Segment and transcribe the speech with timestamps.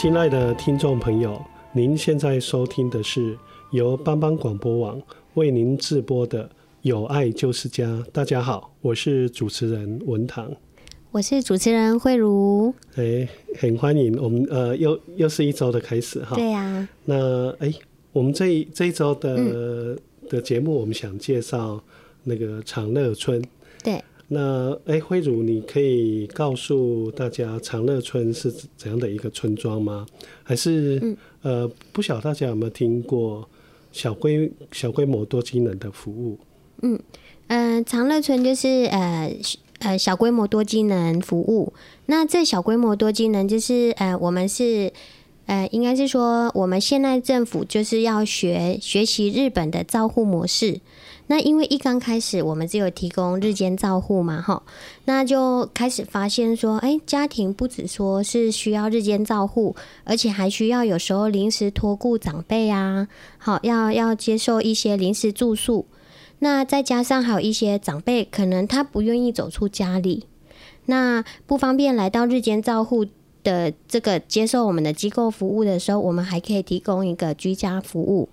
[0.00, 1.38] 亲爱的听众朋友，
[1.74, 3.36] 您现在收听的是
[3.70, 4.98] 由帮帮广播网
[5.34, 6.42] 为您直播的
[6.80, 7.84] 《有爱就是家》。
[8.10, 10.50] 大家好，我是主持人文堂，
[11.10, 12.74] 我是主持人慧茹。
[12.94, 16.34] 哎、欸，很欢迎我们呃，又又是一周的开始哈。
[16.34, 16.88] 对呀、啊。
[17.04, 17.74] 那哎、欸，
[18.14, 19.98] 我们这一这一周的、嗯、
[20.30, 21.78] 的节目，我们想介绍
[22.24, 23.44] 那个长乐村。
[23.84, 24.02] 对。
[24.32, 30.06] 那哎、欸，慧如，你可以告诉大家长乐村是怎样的一个村庄吗？
[30.44, 33.48] 还是、嗯、呃，不晓得大家有没有听过
[33.90, 36.38] 小规小规模多机能的服务？
[36.82, 36.96] 嗯
[37.48, 39.36] 呃，长乐村就是呃
[39.80, 41.72] 呃小规模多机能服务。
[42.06, 44.92] 那这小规模多机能就是呃，我们是
[45.46, 50.80] 呃，应该是说我们现在政府就是要学学习日本的照护模式。
[51.30, 54.64] 那因为一刚开始，我们只有提供日间照护嘛，哈，
[55.04, 63.06] 那就开始发现说，哎、家庭不只说是需要日间照护，而且还需要有时候临时托顾长辈啊，
[63.38, 65.86] 好，要要接受一些临时住宿。
[66.40, 70.24] 那再加上还有一些长辈，可能他不愿意走出家里，
[70.86, 73.06] 那不方便来到日间照护
[73.44, 78.28] 的这个接受我们的机构服务的时候，我们还可以提供一个居家服务，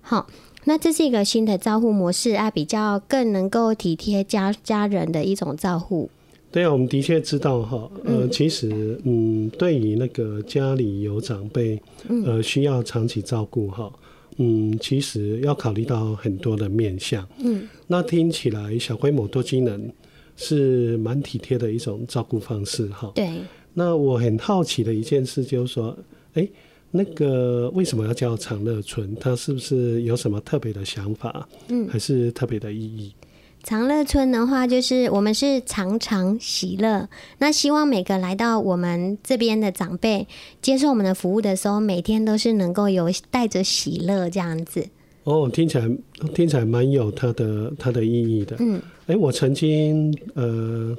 [0.00, 0.28] 好。
[0.64, 6.08] 那这是一个新的照护模式啊，比较更能够体贴家家人的一种照护。
[6.52, 11.80] 对啊，我们的确知道哈，呃，其实嗯，对于那个家里有长辈，
[12.24, 13.90] 呃，需要长期照顾哈，
[14.36, 17.26] 嗯，其实要考虑到很多的面向。
[17.38, 19.90] 嗯，那听起来小规模多机能
[20.36, 23.10] 是蛮体贴的一种照顾方式哈。
[23.14, 23.30] 对。
[23.74, 25.96] 那我很好奇的一件事就是说，
[26.34, 26.48] 哎。
[26.94, 29.16] 那个为什么要叫长乐村？
[29.18, 31.48] 它是不是有什么特别的想法？
[31.68, 33.14] 嗯，还是特别的意义？
[33.62, 37.08] 长乐村的话，就是我们是常常喜乐。
[37.38, 40.28] 那希望每个来到我们这边的长辈
[40.60, 44.86] 接受我们的服务的时候，每天都是能够有带着喜乐这样子。
[45.24, 45.88] 哦，听起来
[46.34, 48.56] 听起来蛮有它的它的意义的。
[48.60, 48.76] 嗯，
[49.06, 50.94] 哎、欸，我曾经呃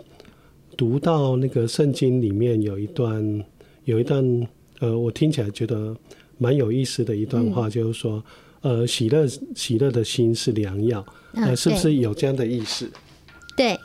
[0.76, 3.46] 读到那个圣经里面有一段
[3.86, 4.26] 有一段。
[4.84, 5.96] 呃，我听起来觉得
[6.38, 8.22] 蛮有意思的一段话，嗯、就是说，
[8.60, 11.06] 呃，喜乐喜乐的心是良药，
[11.36, 12.92] 呃，是不是有这样的意思？
[13.56, 13.80] 对，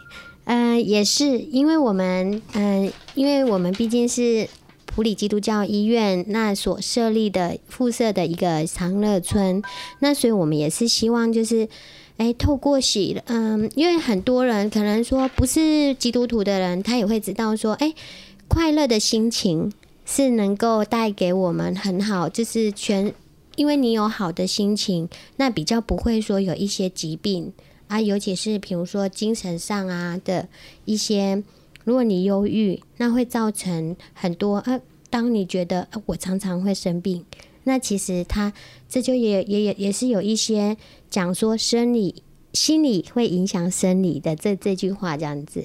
[0.46, 4.48] 嗯、呃，也是，因为我们，嗯、呃，因为我们毕竟是
[4.86, 9.62] 普里基督教医院那所设立的附设的一个长乐村，
[10.00, 11.62] 那所以我们也是希望，就是，
[12.16, 17.94] 哎、欸，透过喜，嗯、呃，因为很多人可能说不是基督徒的人，他也会知道说，哎、欸，
[18.48, 19.72] 快乐的心情。
[20.10, 23.12] 是能够带给我们很好，就是全，
[23.56, 27.52] 因为你有好的心情，那比较不会说有一些疾病
[27.88, 30.48] 啊，尤其是比如说精神上啊的
[30.86, 31.42] 一些，
[31.84, 34.80] 如果你忧郁，那会造成很多啊。
[35.10, 37.26] 当你觉得我常常会生病，
[37.64, 38.54] 那其实他
[38.88, 40.78] 这就也也也也是有一些
[41.10, 42.22] 讲说生理、
[42.54, 45.62] 心理会影响生理的这这句话这样子。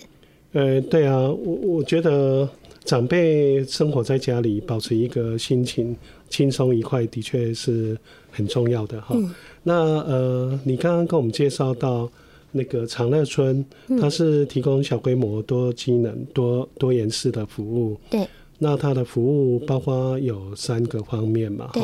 [0.52, 2.50] 呃，对啊，我我觉得。
[2.86, 5.96] 长辈生活在家里，保持一个心情
[6.30, 7.98] 轻松愉快，的确是
[8.30, 9.16] 很重要的哈。
[9.18, 9.34] 嗯、
[9.64, 12.10] 那呃，你刚刚跟我们介绍到
[12.52, 13.64] 那个长乐村，
[14.02, 17.98] 它是提供小规模多机能多多元式的服务。
[18.10, 18.28] 对。
[18.60, 21.68] 那它的服务包括有三个方面嘛？
[21.74, 21.82] 哈。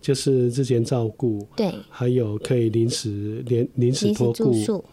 [0.00, 1.46] 就是日间照顾。
[1.56, 1.72] 对。
[1.88, 4.84] 还有可以临时临临时托顾。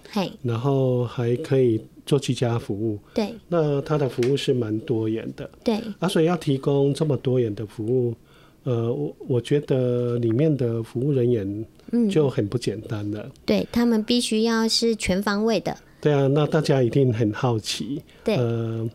[0.41, 1.81] 然后还可以。
[2.09, 8.15] 做居家服务，对，那他的服务是蛮多元的，对，啊，所以要提供这么多元的服务，
[8.63, 11.65] 呃，我我觉得里面的服务人员
[12.09, 18.89] 就很不简单了，嗯、对他们必须要是全方位的，对啊，那大家一定很好奇，对，呃，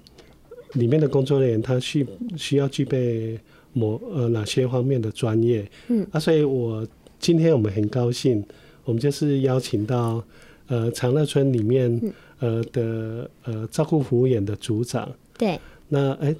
[0.72, 2.04] 里面的工作人员他需
[2.36, 3.38] 需要具备
[3.72, 6.84] 某呃哪些方面的专业，嗯，啊，所以我
[7.20, 8.44] 今天我们很高兴，
[8.84, 10.20] 我们就是邀请到
[10.68, 15.60] 呃长乐村里面、嗯、呃的呃照顾服务员的组长，对。
[15.86, 16.34] 那哎，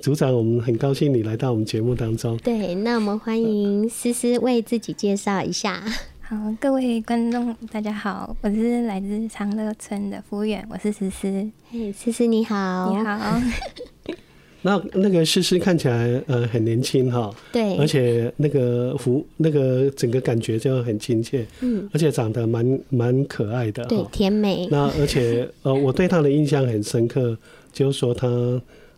[0.00, 2.36] 组长，我们很高兴你来到我们节目当中。
[2.36, 5.82] 对，那我们欢迎思思为自己介绍一下。
[6.20, 11.50] 好，各位观众，大家好，我是来自长乐村的服务员，我是思思。
[11.70, 13.40] 嘿，思思你好，你好。
[14.62, 24.66] 那那个诗诗看起来呃很年轻哈，对，而且那个服那个整个感觉就很亲切，嗯，而且长得蛮蛮可爱的，对，甜美。
[24.70, 27.36] 那而且呃，我对她的印象很深刻，
[27.72, 28.28] 就是说她。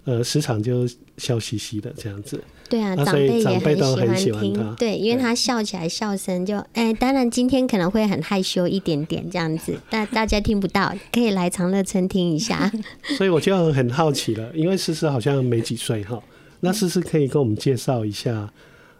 [0.06, 2.38] 呃，时常就笑嘻嘻的这样子。
[2.74, 4.74] 对啊，长辈也很喜欢听。
[4.74, 12.68] 对，因为他笑起来笑声就，哎、欸，当然今天可能会很害羞一点点这样子，但大家听不到，可以来长乐村听一下。
[13.16, 16.20] 所以我就很好奇了，因为思思好像没几岁哈，
[16.58, 18.52] 那思思可以跟我们介绍一下，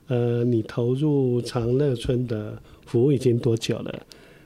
[0.07, 2.57] 呃，你投入长乐村的
[2.87, 3.93] 服务已经多久了？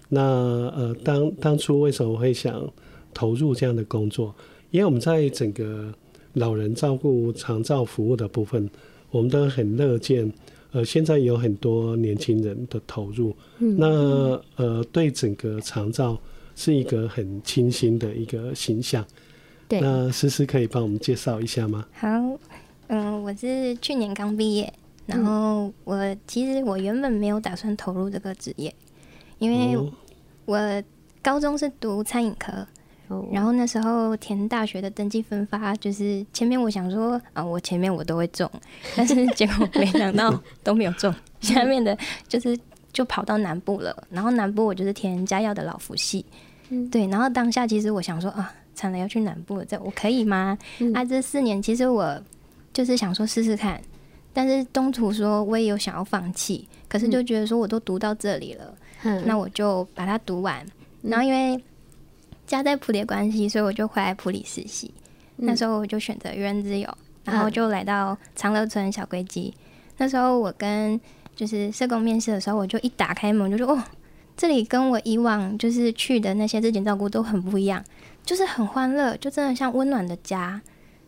[0.08, 2.66] 那呃，当当初为什么会想
[3.12, 4.34] 投入这样的工作？
[4.70, 5.92] 因为我们在整个
[6.32, 8.70] 老人照顾长照服务的部分，
[9.10, 10.32] 我们都很乐见。
[10.70, 13.86] 呃，现在有很多年轻人的投入，嗯、那
[14.56, 16.20] 呃，对整个长照
[16.54, 19.02] 是一个很清新的一个形象。
[19.66, 21.86] 对，那思思可以帮我们介绍一下吗？
[21.94, 22.06] 好，
[22.88, 24.70] 嗯、呃，我是去年刚毕业，
[25.06, 28.74] 然后我其实我原本没有打算投入这个职业，
[29.38, 29.90] 因为
[30.44, 30.82] 我
[31.22, 32.66] 高中是读餐饮科。
[33.32, 38.50] 然后那时候填大学的登记分发，就是前面我想说啊，我前面我都会中，
[38.96, 41.14] 但是结果没想到都没有中。
[41.40, 41.96] 下面的
[42.26, 42.58] 就是
[42.92, 46.26] 就跑到南部了，然后南部我就是填家药的老福系，
[46.70, 47.06] 嗯，对。
[47.06, 50.58] 然后当下其实我想说啊，惨了要去南部了，这我可以吗？
[50.94, 52.20] 啊，这四年其实我
[52.72, 53.80] 就是想说试试看，
[54.32, 58.74] 但是中途说我也有想要放弃，可是就觉得说我都读到这里了，
[59.24, 60.66] 那我就把它读完。
[61.02, 61.62] 然后因为
[62.48, 64.92] 家在普里的关系，所以我就回来普里实习。
[65.36, 66.92] 嗯、那时候我就选择愚人之友，
[67.24, 69.54] 然后就来到长乐村小龟基。
[69.98, 71.00] 那时候我跟
[71.36, 73.82] 就是社工面试的时候，我就一打开门就说：“哦，
[74.36, 77.84] 这里跟我以往就是去的那些日间照顾都很不一样，
[78.24, 80.60] 就是很欢乐，就真的像温暖的家。”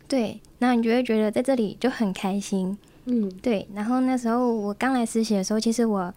[0.07, 2.77] 对，然后你就会觉得在这里就很开心。
[3.05, 3.67] 嗯，对。
[3.73, 6.13] 然后那时候我刚来实习的时候，其实我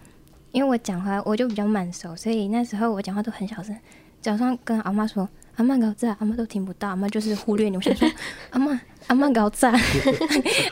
[0.50, 3.76] 因为我讲话我就比较慢熟，所以那时候我讲话都很小声。
[4.24, 7.76] 早上跟阿妈说，阿妈搞在，阿妈都听不到，阿妈就是忽略你。
[7.76, 8.10] 我想说，
[8.48, 9.70] 阿 妈，阿妈搞在，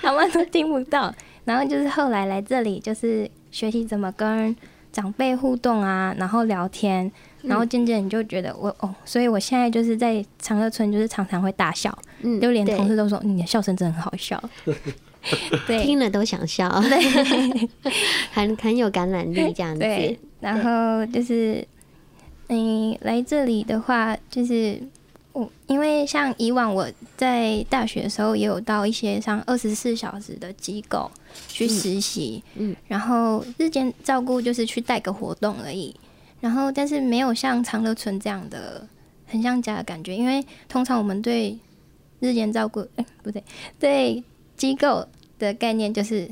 [0.01, 1.15] 阿妈 都听不到。
[1.45, 4.57] 然后就是后来来这里，就是学习怎么跟
[4.91, 7.13] 长辈互动啊，然后聊天，
[7.43, 14.43] 然后渐渐你就觉得我哦，所以我现在就是在长乐村，就是常常会大笑，嗯，就连同事都说你的笑声真的很好笑，
[15.69, 17.69] 对，听了都想笑，对，
[18.33, 19.81] 很很有感染力这样子。
[19.81, 21.63] 对，然后就是。
[22.55, 24.79] 嗯，来这里的话，就是
[25.33, 31.11] 我因为像以往我在大学的时候，也有到一些像二十四小时的机构
[31.49, 35.97] 去实习，嗯，然后日间照顾就是去带个活动而已，
[36.41, 38.87] 然后但是没有像长乐村这样的
[39.27, 41.59] 很像家的感觉，因为通常我们对
[42.21, 43.43] 日间照顾，哎，不对，
[43.81, 44.23] 对
[44.59, 46.29] 机构的概念就是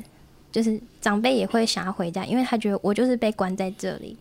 [0.51, 4.15] 就是长辈也会想要回家，因为他觉得我就是被关在这里。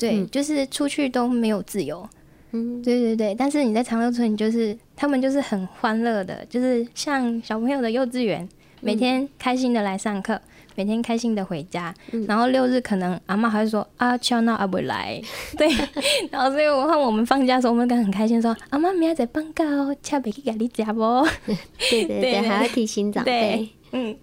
[0.00, 2.08] 对，嗯、就是出去都没有自由。
[2.52, 3.34] 嗯，对对对。
[3.38, 8.48] 但是你在长乐村，你就是他们就是很欢乐的，就是像小朋友的幼稚园，
[8.80, 10.40] 每天开心的来上课，
[10.74, 11.94] 每天开心的回家。
[12.12, 15.20] 嗯、然后六日可能阿妈还会说啊，乔娜阿不来。
[15.58, 15.68] 对。
[16.30, 21.00] 然后所以我看我们放假的时候，我们感觉很开心，说阿妈明天在放假哦，恰别去给你家不？
[21.90, 23.68] 对对 对，还要提醒长辈。
[23.92, 24.16] 嗯。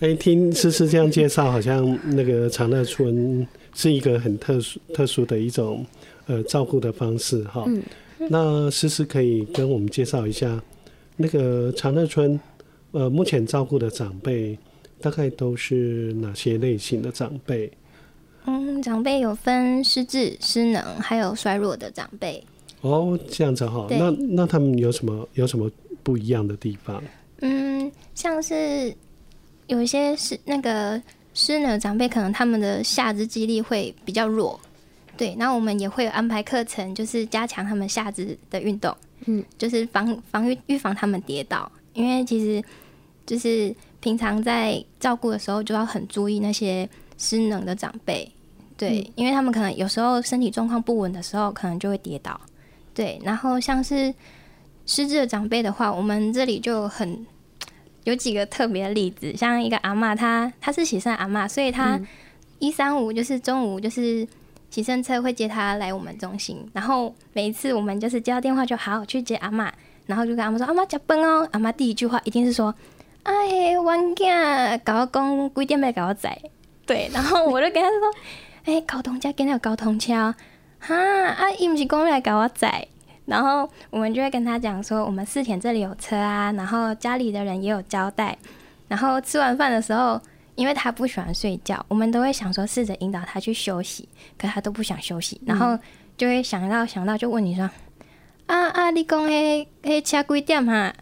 [0.00, 3.46] 哎、欸，听思思这样介绍，好像那个长乐村。
[3.74, 5.84] 是一个很特殊、特殊的一种
[6.26, 7.64] 呃照顾的方式哈。
[7.66, 7.82] 嗯、
[8.28, 10.62] 那思思可以跟我们介绍一下，
[11.16, 12.38] 那个长乐村
[12.90, 14.58] 呃目前照顾的长辈
[15.00, 17.70] 大概都是哪些类型的长辈？
[18.44, 22.42] 嗯，长辈有分失智、失能，还有衰弱的长辈。
[22.82, 23.86] 哦，这样子哈。
[23.90, 25.70] 那那他们有什么有什么
[26.02, 27.02] 不一样的地方？
[27.40, 28.94] 嗯，像是
[29.66, 31.00] 有一些是那个。
[31.34, 34.58] 失能长辈可能他们的下肢肌力会比较弱，
[35.16, 38.94] 对，那我们也会安排课程，就是加强他们下肢的运动，
[39.26, 42.62] 嗯，就是防防御预防他们跌倒，因为其实
[43.24, 48.30] 就是平常在照顾的时候就要很注意那些失能的长辈，
[48.76, 52.38] 对，嗯、因为他们可能有时候身体状况不稳的时候，可能就会跌倒，
[52.92, 54.12] 对，然后像是
[54.84, 57.24] 失智的长辈的话，我们这里就很
[58.04, 62.00] 有几个特别的例子，像一个阿嬷，她她是喜善阿嬷，所以她
[62.58, 64.26] 一三五就是中午就是。
[64.72, 69.70] 洗肾车会接她来我们中心，然后每一次我们就是接到电话就好去接阿嬷，
[70.06, 72.74] 然后就跟阿嬷说：“阿嬷加班哦。”阿嬷第一句话一定是说
[73.24, 76.40] ：“哎，我囝搞我讲几点要搞我载。”
[76.86, 78.14] 对，然后我就跟他说
[78.64, 80.34] ：“哎、欸，交通车今天有交通车，
[80.78, 82.88] 哈啊，伊不是讲来搞我载。”
[83.26, 88.36] 然后我们就会跟他讲说：“我们四田这里有车啊，然后家里的人也有交代，
[88.88, 90.20] 然后吃完饭的时候。”
[90.54, 95.76] 因为他不喜欢睡觉，我们都会想说试着引导他去休息，可他都不想休息，然后
[96.14, 97.68] 就会想到想到就问你说
[98.48, 100.92] ：“嗯、啊啊，你讲诶诶，车几点哈？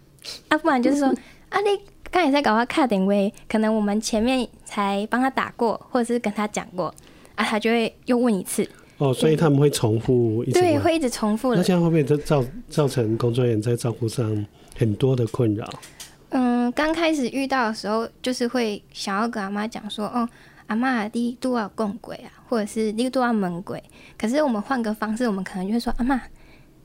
[0.48, 1.08] 啊，不然就是说
[1.50, 1.80] 啊，你
[2.12, 6.94] 刚才在搞我卡点位，可能我们前面才帮他打过，或者是跟他讲过，
[7.34, 8.62] 啊，他就会又问一次。
[9.00, 11.54] 哦，所以他们会重复一直，对，会一直重复。
[11.54, 15.66] 那这样会不会造造成工作人员在照顾上很多的困扰？
[16.28, 20.28] 嗯，刚开始遇到的时候，就是会想要跟阿妈讲说：“哦，
[20.66, 23.82] 阿妈，你都要讲鬼啊，或者是你都要问鬼。”
[24.18, 26.20] 可是我们换个方式，我们可能就会说：“阿妈，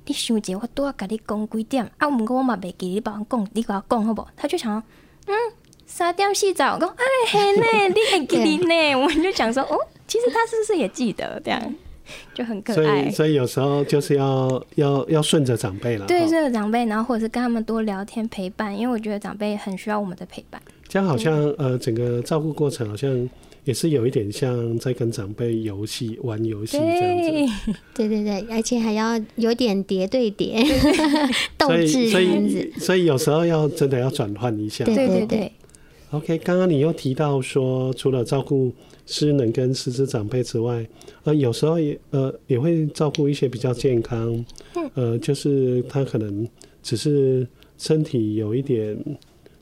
[0.06, 2.08] 你想一下，我都要跟你讲几点啊？
[2.08, 4.82] 我过我嘛袂记，你帮我讲，你给我讲好不好？”他就想
[5.28, 5.34] ：“嗯，
[5.86, 11.62] 三点洗澡。”讲：“哎嘿呢，你还记得呢？” 我们就想说：“哦，其实他是不是也记得这样？”
[12.34, 20.62] 就很可爱，所以所以有时候就是要要要顺着长辈了，对，顺着长辈，然后或者是跟他们多聊天陪伴，因为我觉得长辈很需要我们的陪伴。
[20.88, 23.30] 这样好像呃，整个照顾过程好像
[23.64, 30.64] 也是有一点像在跟长辈游戏玩游戏这样子，对 对对，而且还要有点叠对叠
[31.58, 35.52] 斗智这样子，所以有时候要真的要转换一下，对对对。
[36.12, 38.72] OK，刚刚你又提到说，除了照顾。
[39.06, 40.86] 失能跟失智长辈之外，
[41.24, 44.46] 呃，有时候也呃也会照顾一些比较健康，
[44.96, 46.48] 呃，就是他可能
[46.82, 47.48] 只是
[47.78, 48.98] 身体有一点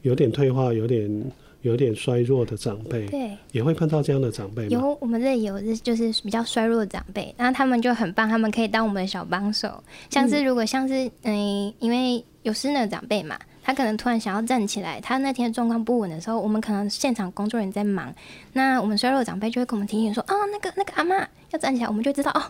[0.02, 1.32] 有点退化，有点
[1.62, 4.68] 有点衰弱的长辈，对，也会碰到这样的长辈。
[4.70, 9.84] 有，我们这里有就是比较衰弱的长辈，然后他们就很棒，他们可以当我们的小帮手。
[10.10, 13.38] 像是如果像是嗯、呃，因为有失能的长辈嘛。
[13.64, 18.14] 他可能突然想要站起来，他那天状况不稳的时候，我们可能现场工作人员在忙，
[18.52, 22.44] 那我们衰弱的长辈就会跟我们提醒说：“哦，那个那个阿嬷要站起来。”我们就知道哦，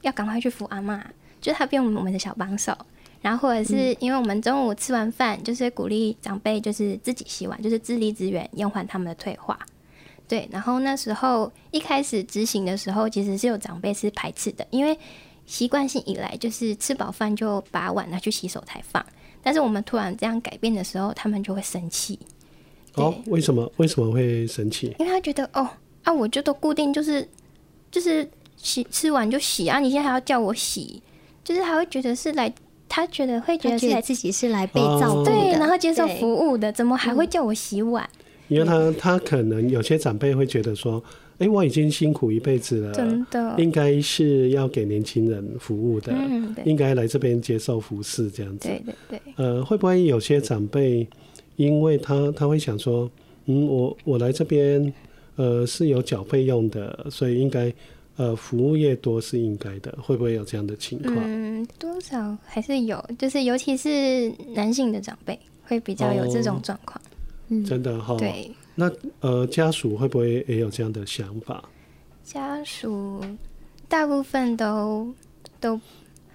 [0.00, 1.00] 要赶快去扶阿嬷，
[1.40, 2.76] 就是他变我们的小帮手。
[3.20, 9.58] 然后或者是因为我们中午吃完饭，就是鼓励长辈就是自己洗碗，就是自立支援，延缓他们的退化。
[10.28, 14.96] 对，然后那时候一开始执行的时候，其实是有长辈是排斥的，因为
[15.46, 19.04] 习惯性以来就是吃饱饭就把碗拿去洗手台放。
[19.48, 22.18] 但是我们突然这样改变的时候，他们就会生气。
[22.96, 23.72] 哦，为什么？
[23.78, 24.94] 为什么会生气？
[24.98, 25.66] 因为他觉得哦
[26.02, 27.26] 啊，我就都固定就是
[27.90, 28.28] 就是
[28.58, 31.02] 洗吃完就洗啊，你现在还要叫我洗，
[31.42, 32.52] 就是他会觉得是来，
[32.90, 38.06] 他觉得会觉得是来自己是来被照顾的，对，然后接受服务的，怎么还会叫我洗碗？
[38.48, 41.02] 因为他他可能有些长辈会觉得说。
[41.38, 48.68] 哎、欸，我已经辛苦一辈子了，真的，应该是要给年轻人服务的，嗯、应该来这边接受服侍这样子。
[48.68, 49.34] 对对对。
[49.36, 51.06] 呃，会不会有些长辈，
[51.54, 53.08] 因为他他会想说，
[53.46, 54.92] 嗯，我我来这边，
[55.36, 57.72] 呃，是有缴费用的，所以应该，
[58.16, 61.16] 呃，服务业多是应该的，会不会有这样的情况？
[61.24, 67.00] 嗯，多少还是有，就是尤其是男性的长辈会比较有这种状况。
[67.46, 68.16] 嗯，真的哈。
[68.18, 68.50] 对。
[68.80, 71.68] 那呃，家属会不会也有这样的想法？
[72.22, 73.20] 家属
[73.88, 75.12] 大部分都
[75.58, 75.80] 都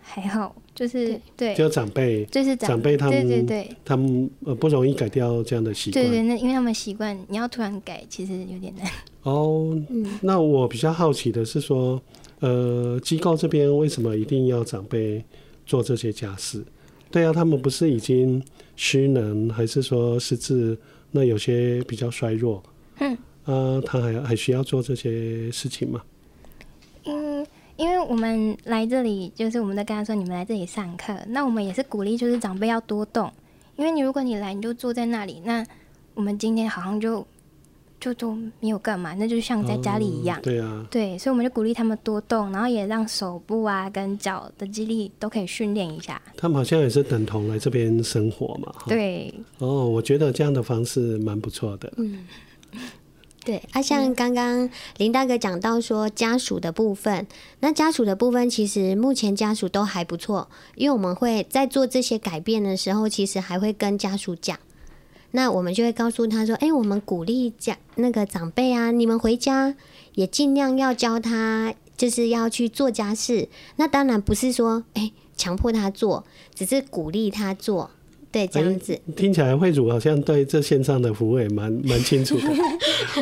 [0.02, 6.04] 还好，就是对，就长辈，就是长辈他们，对对对，他们呃不容易改掉这样的习惯。
[6.04, 8.86] 对对，那因为他们习惯，你要突然改，其实有点难。
[9.22, 12.02] 哦，嗯，那我比较好奇的是说，
[12.42, 15.24] 呃，机构这边为什么一定要长辈
[15.66, 16.62] 做这些家事？
[17.10, 18.44] 对啊，他们不是已经
[18.76, 20.78] 失能，还是说失智？
[21.14, 22.62] 那有些比较衰弱，
[22.98, 26.02] 嗯，啊，他还还需要做这些事情吗？
[27.06, 33.32] 嗯，因为我们来这里，就是我们在跟他说，你们来这里上课，那我们也是鼓励，就是长辈要多动，
[33.78, 35.66] 因为你如果你来，你就坐在那里，那
[36.16, 37.26] 我们今天好像就。
[38.04, 40.38] 就都没有干嘛，那就像在家里一样。
[40.40, 46.22] 嗯、对啊，对，所以我们就鼓励他们多动，然后也让手部啊跟脚的肌力都可以训练一下。
[46.36, 48.76] 他们好像也是等同来这边生活嘛。
[48.88, 49.34] 对。
[49.60, 51.94] 哦，我觉得这样的方式蛮不错的。
[51.96, 52.26] 嗯。
[53.46, 57.26] 对啊，像刚刚林大哥讲到说家属的部分，
[57.60, 64.58] 那家属的部分其实目前家属都还不错，因为我们会在做这些改变的时候，其实还会跟家属讲，
[65.36, 69.76] 那我们就会告诉他说：“哎，我们鼓励家那个长辈啊，你们回家
[70.16, 73.50] 也尽量要教他，就是要去做家事。
[73.76, 76.24] 那当然不是说哎强迫他做，
[76.56, 77.90] 只是鼓励他做。”
[78.34, 82.48] 对，这样子听起来慧茹好像对这线上的服务也蛮 蛮清楚的。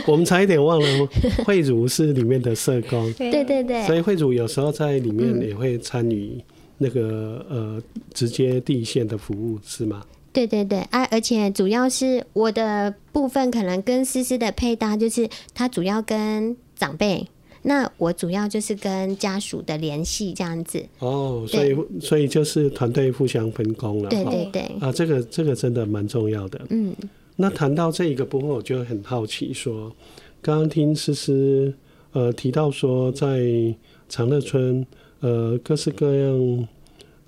[0.07, 1.07] 我们差一点忘了，
[1.43, 6.41] 慧茹是里面的社工，对对对，所以慧茹有时候在里面也会参与
[6.77, 10.01] 那个、嗯、呃直接第一线的服务，是吗？
[10.33, 17.27] 对对对，啊，而且主要是我的部分可能跟思思的配搭，就是他主要跟长辈。
[17.63, 26.59] 那我主要就是跟家属的联系这样子哦，所以所以就是团队互相分工了，对对对啊，这个这个真的蛮重要的。
[26.71, 26.91] 嗯，
[27.35, 29.95] 那谈到这一个部分，我就很好奇说，
[30.41, 31.71] 刚刚听思思
[32.13, 33.45] 呃提到说，在
[34.09, 34.83] 长乐村
[35.19, 36.67] 呃各式各样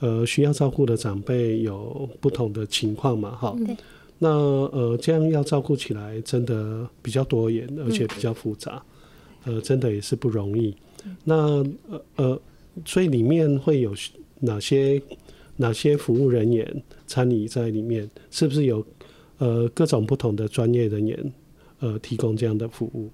[0.03, 3.55] 呃需要照顾的长辈有不同的情况嘛，哈，
[4.19, 8.72] 那呃这样要照顾起来真的比较多元，而且比较复杂。
[8.75, 8.89] 嗯
[9.45, 10.74] 呃，真的也是不容易。
[11.25, 11.36] 那
[11.89, 12.41] 呃呃，
[12.86, 13.93] 所以里面会有
[14.39, 15.01] 哪些
[15.57, 16.65] 哪些服务人员
[17.07, 18.10] 参与在里面？
[18.31, 18.86] 是不是有
[19.39, 21.33] 呃各种不同的专业人员
[21.79, 23.10] 呃提供这样的服务？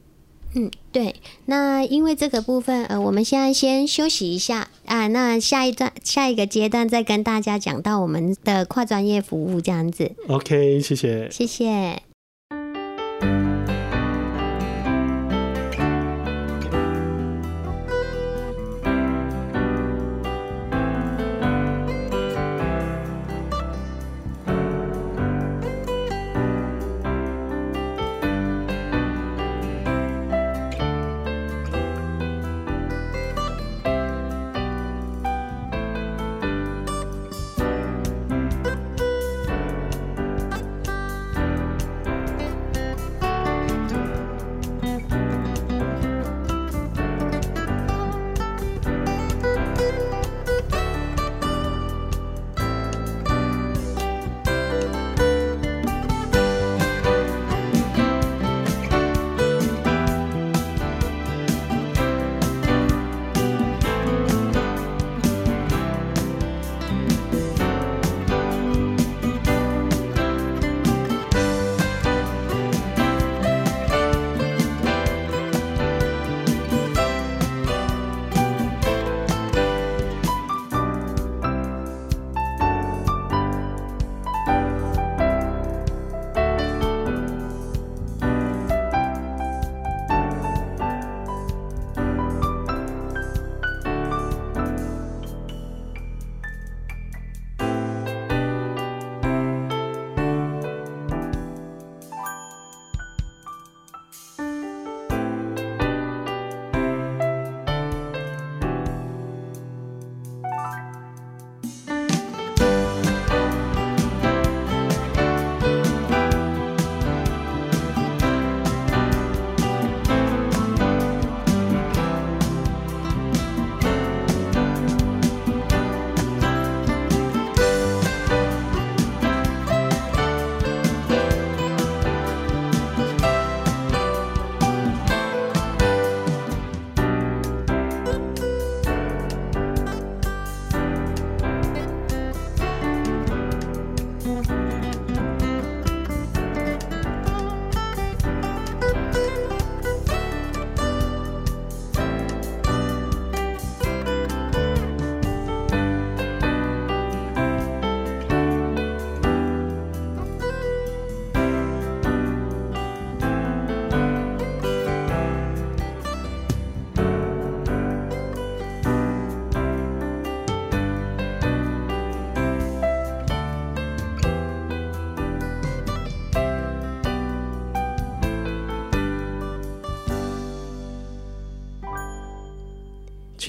[0.56, 1.16] 嗯，对。
[1.46, 5.08] 那因为这个部分，呃，我们现在先休息一下啊。
[5.08, 10.12] 那下一段下一个阶段再跟大家讲到我们的跨专业服务这样子。
[10.28, 12.09] OK，谢谢，谢谢。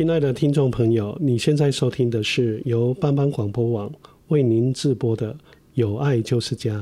[0.01, 3.93] 亲爱的听众朋友，你现在收听的是由帮帮广播网
[4.29, 5.35] 为您直播的
[5.75, 6.79] 《有爱就是家》，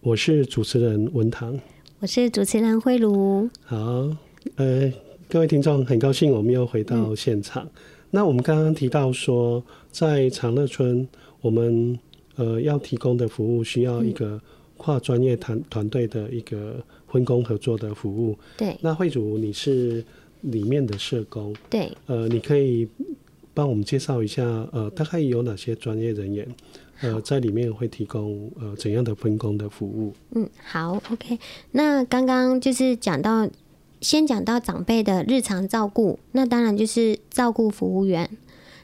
[0.00, 1.56] 我是主持人文堂，
[2.00, 3.48] 我是主持人慧茹。
[3.62, 3.76] 好，
[4.56, 4.92] 呃，
[5.28, 7.64] 各位听众，很高兴我们又回到现场。
[7.64, 7.70] 嗯、
[8.10, 11.06] 那我们刚刚提到说，在长乐村，
[11.40, 11.96] 我们
[12.34, 14.40] 呃要提供的服务需要一个
[14.76, 18.36] 跨专业团团队的一个分工合作的服务。
[18.56, 20.04] 对，那慧茹你是
[20.42, 22.88] 里面的社工，对，呃，你可以
[23.52, 26.46] 帮我们介绍一下，呃，大概有哪些专业人员，
[27.00, 30.12] 呃，在里面会提供呃怎样的分工的服务？
[30.32, 31.38] 嗯，好，OK。
[31.72, 33.48] 那刚刚就是讲到，
[34.00, 38.28] 先讲到长辈的日常照顾，那当然就是照顾服务员。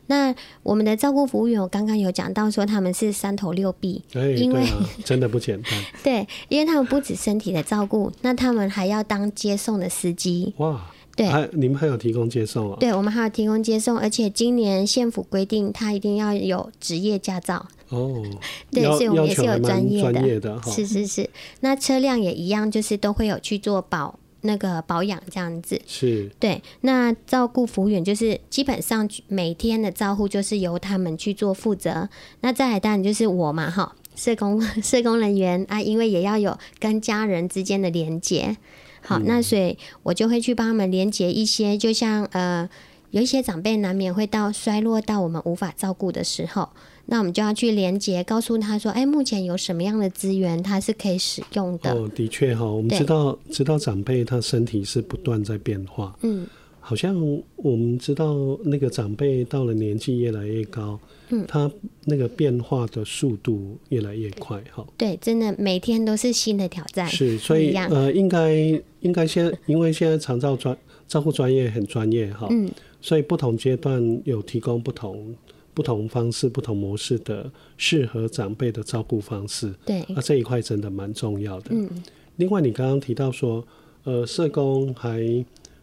[0.06, 5.72] 那我们的照顾服务员，我刚刚有讲到说他们是三头六臂，欸、因为、啊、真的不简单。
[6.02, 10.52] 对，因为他们不止身体的照顾，那他们还要当接送的司机。
[10.58, 12.76] 哇，对，还你们还有提供接送啊？
[12.80, 17.66] 对，我们还有提供接送，而且今年县府规定，他一定要有职业驾照。
[17.88, 18.22] 哦，
[18.72, 21.28] 对，所以我们也是有专业的，是是是。
[21.60, 24.18] 那车辆也一样，就是都会有去做保。
[24.44, 32.08] 那个保养这样子是对，那照顾服务员就是基本上每天的照护就是由他们去做负责。
[32.40, 38.56] 那再来当然就是我嘛，哈，社工 社工人员啊，因为也要有跟家人之间的连接。
[39.02, 42.68] 好，嗯、那所以我就会去帮他们连接一些，就像呃，
[43.10, 46.70] 有一些长辈难免会到衰落到我们无法照顾的时候。
[47.06, 56.46] 那我们就要去连接，告诉他说：“哎、欸，目前有什么样的资源，他是可以使用的。”哦，的确哈，我们知道知道长辈他身体是不断在变化，嗯，
[56.82, 57.16] 好像
[57.56, 60.98] 我们知道那个长辈到了年纪越来越高，
[61.30, 61.70] 嗯，他
[62.04, 68.54] 那个变化的速度越来越快，哈，对，真的每天都是新的挑战，是，所以呃，应该
[69.00, 70.76] 应该现在因为现在长照专
[71.08, 75.34] 照顾专业很专业哈，嗯，所以不同阶段有提供不同。
[75.74, 81.70] 不同方式、不同模式的适合长辈的照顾方式，对，那这一块真的蛮重要的。
[81.70, 81.88] 嗯，
[82.36, 83.64] 另外你刚刚提到说，
[84.04, 85.22] 呃，社工还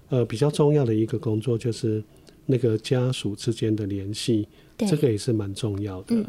[0.10, 2.04] 呃比较重要的一个工作就是
[2.46, 6.16] 那个家属之间的联系，这个也是蛮重要的。
[6.16, 6.26] 嗯，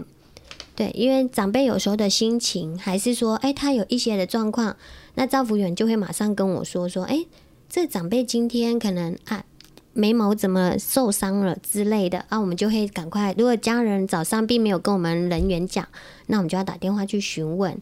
[0.77, 4.77] 对，因为长辈有时候的心情，还是说，哎、欸，他有一些的状况，
[5.15, 7.27] 那赵福远就会马上跟我说说，哎、欸，
[7.69, 9.45] 这长辈今天可能啊。
[9.93, 13.35] 眉毛怎么受伤了之类的啊，我们就会赶快。
[13.37, 15.87] 如果家人早上并没有跟我们人员讲，
[16.29, 17.77] 那我们就要打电话去询问。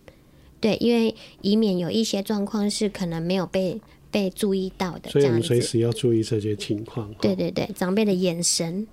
[0.58, 3.78] 对，因为以免有一些状况是可能没有被
[4.10, 7.12] 被注意到的，所以我们随时要注意这些情况。
[7.20, 8.86] 对对对，长辈的眼神。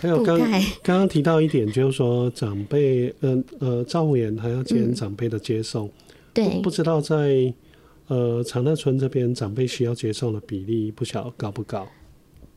[0.00, 0.48] 还有刚刚
[0.82, 5.86] 刚提到一点，就是说长辈，呃呃，照顾员还要兼长辈的接送。
[5.86, 5.92] 嗯、
[6.34, 7.54] 对，不知道在
[8.08, 11.86] 呃长乐村这边，长辈需要接送的比例不晓得高不高？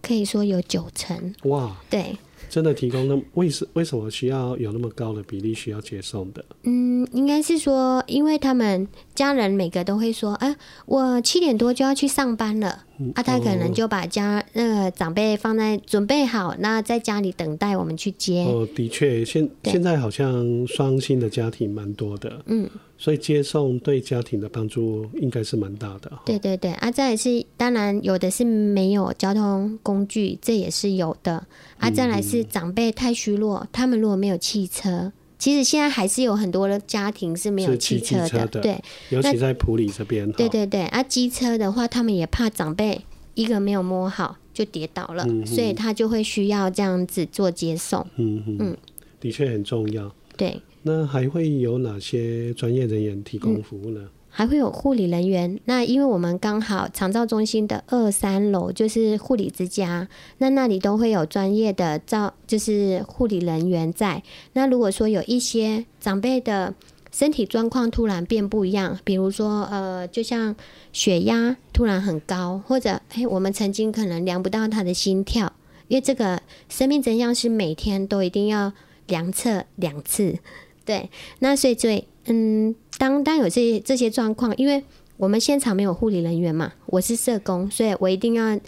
[0.02, 2.16] 可以说有九成哇，对，
[2.50, 6.44] 真的提供那为什为什么需要有那么高的比例需要接送的？
[6.64, 18.44] 嗯，应该是说，因为他们家人每个都会说，哎、啊，我七点多就要去上班了，嗯、啊，他可能就把家那个长辈放在准备好，那在家里等待我们去接。
[18.46, 22.70] 哦，的确，现现在好像双薪的家庭蛮多的，嗯。
[22.98, 26.12] 所以接送对家庭的帮助应该是蛮大的。
[26.26, 31.46] 对对对，啊，再来是当然有的是没有交通工具，这也是有的。
[31.78, 38.30] 啊，再来是长辈太虚弱，嗯，他们如果没有汽车，其实现在还是有很多的家庭是没有汽车的。
[38.30, 40.32] 车的对，尤其在普里这边。
[40.32, 43.02] 对对对，啊，机车的话，他们也怕长辈
[43.34, 48.08] 一个没有摸好就跌倒了，嗯，所以他就会需要这样子做接送。
[48.16, 48.78] 嗯嗯，
[49.20, 50.16] 的确很重要。
[50.38, 50.62] 对。
[50.88, 54.08] 那还会有哪些专业人员提供服务呢？
[54.30, 55.60] 还会有护理人员。
[55.66, 64.22] 那因为我们刚好长照中心的二三楼就是护理之家，那那里都会有专业的照，就是护理人员在。
[64.54, 66.76] 那如果说有一些长辈的
[67.12, 70.56] 身体状况突然变不一样，比如说呃，就像
[70.94, 75.52] 血压突然很高，或者哎、欸，我们曾经可能量不到他的心跳，
[75.88, 78.74] 因为这个生命征象是每天都一定要
[79.08, 80.38] 量测两次。
[80.86, 84.84] 对，那所以最嗯，当当有这些这些状况，因为
[85.18, 88.60] 我们现场没有护理人员嘛，我是社工，所以我一定要，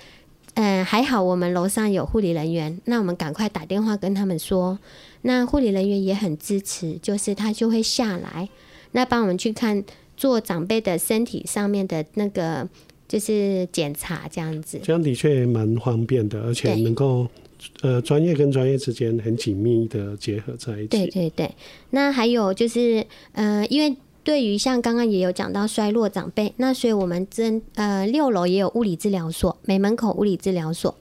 [0.56, 4.80] 嗯，还好我们楼上有护理人员，那我们赶快打电话跟他们说，
[5.22, 8.50] 那护理人员也很支持，就是他就会下来，
[8.94, 9.84] 那帮我们去看
[10.16, 12.68] 做长辈的身体上面的那个
[13.08, 17.28] 就是检查这样子，这样的确蛮方便的，而且能够。
[17.82, 20.88] 呃，专业跟专业之间很紧密的结合在一起。
[20.88, 21.56] 对对对，
[21.92, 30.96] 那还有就是，呃，因为对于像刚刚也有讲到衰弱长辈，那所以我们真呃六楼也有物理治疗所，美门口物理治疗所。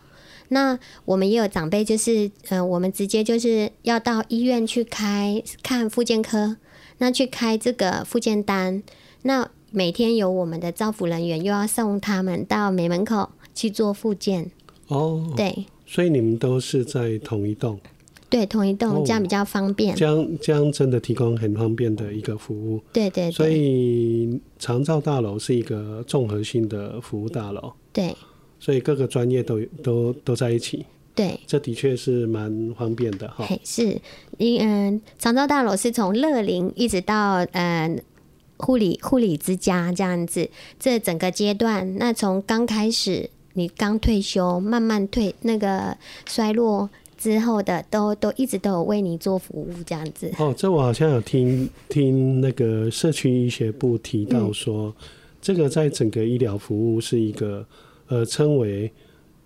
[0.49, 6.57] 那我们也有长辈，就是呃，我们直接就是要到医院去开看复健科，
[6.99, 8.83] 那去开这个复健单。
[9.23, 14.53] 那每天有我们的照服人员又要送他们到美门口去做复健。
[14.87, 15.67] 哦，对。
[15.87, 17.79] 所以你们都是在同一栋？
[18.29, 19.95] 对，同一栋、哦、这样比较方便。
[19.95, 22.81] 这样这样真的提供很方便的一个服务。
[22.93, 23.31] 对对对。
[23.31, 27.73] 所以长照大楼是一个综合性的服务大楼。
[27.93, 28.15] 对。
[28.59, 30.85] 所以各个专业都都都在一起。
[31.15, 31.39] 对。
[31.47, 33.47] 这的确是蛮方便的哈。
[33.63, 33.97] 是，
[34.39, 38.03] 因嗯，长照大楼是从乐龄一直到嗯
[38.57, 45.97] 护理护理之家这样子，这整个阶段，那从刚开始你刚退休，慢慢退那个
[46.29, 46.89] 衰落。
[47.19, 50.31] 之后的都都一直都有为你做服务这样子。
[50.39, 54.95] 哦，这我好像有听听那个社区医学部提到说，嗯、
[55.41, 57.67] 这个在整个医疗服务是一个
[58.09, 58.93] 呃称为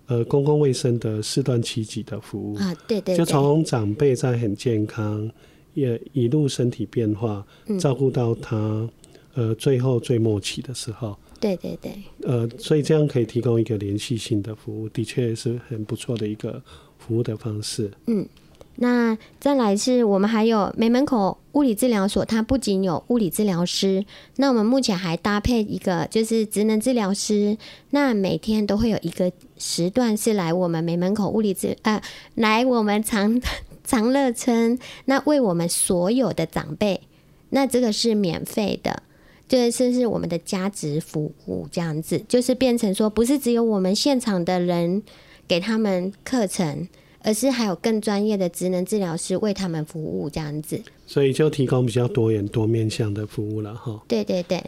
[0.08, 5.30] 呃公共卫生的四段期级的服务啊，对对，对，就从长辈在很健康，
[5.74, 8.90] 也一路身体变化，嗯、照顾到他
[9.34, 16.62] 呃最后最末期的时候，对对对，呃，所以这样可以提供一个连续性的服务，的确是很不错的一个。
[17.00, 18.28] 服务的方式，嗯，
[18.76, 24.04] 那再来是我们还有梅门口物理治疗所，它不仅有物理治疗师，
[24.36, 27.56] 那我们目前还搭配一个就是职能治疗师，
[27.88, 32.02] 那每天都会有一个时段是来我们梅门口物理治呃，
[32.34, 33.40] 来我们长
[33.82, 37.00] 长乐村，那为我们所有的长辈，
[37.48, 39.02] 那这个是免费的，
[39.50, 45.02] 就是是我们的价值服务这样子，就是变成说不是只有我们现场的人。
[45.50, 46.86] 给他们课程，
[47.24, 50.80] 而是还有更专业的职能治疗师为他们服务，这样子。
[51.08, 54.00] 所以就提供比较多元、多面向的服务了哈。
[54.06, 54.62] 对对对。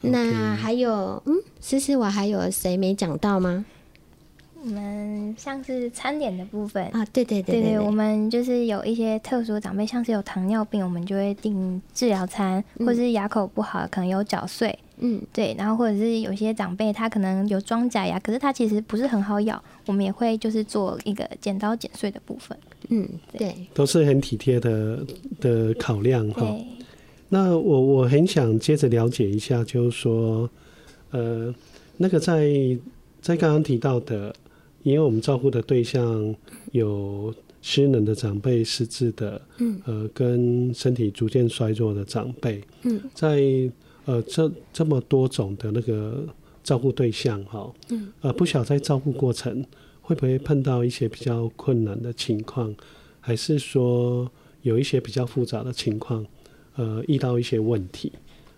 [0.00, 3.64] 那还有，嗯，思思，我还有谁没讲到吗？
[4.64, 6.84] 我们像是餐点的部分。
[6.92, 22.56] 啊，对对对对，对，我们就是有一些特殊的长辈，像是有糖尿病，我们就会订治疗餐，嗯、或者是牙口不好，可能有搅碎，嗯，对，然后或者是有些长辈他可能有装假牙，可是他其实不是很好咬，我们也会就是做一个剪刀剪碎的部分，
[22.88, 25.04] 嗯，对，都是很体贴的
[25.40, 26.46] 的考量哈。
[27.28, 30.48] 那我我很想接着了解一下，就是说，
[31.10, 31.52] 呃，
[31.96, 32.48] 那个在
[33.20, 34.32] 在刚刚提到的。
[34.82, 36.34] 因为我们照顾的对象
[36.72, 43.40] 有失能的长辈、失智的，嗯，呃，跟身体逐渐衰弱的长辈，嗯，在
[44.04, 46.26] 呃这这么多种的那个
[46.64, 49.64] 照顾对象哈，嗯，呃，不晓得在照顾过程
[50.00, 52.74] 会不会碰到一些比较困难的情况，
[53.20, 54.28] 还是说
[54.62, 56.26] 有一些比较复杂的情况，
[56.74, 58.10] 呃，遇到一些问题，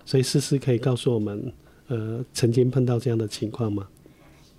[0.06, 1.52] 所以思思可以告诉我们，
[1.88, 3.86] 呃，曾经碰到这样的情况吗？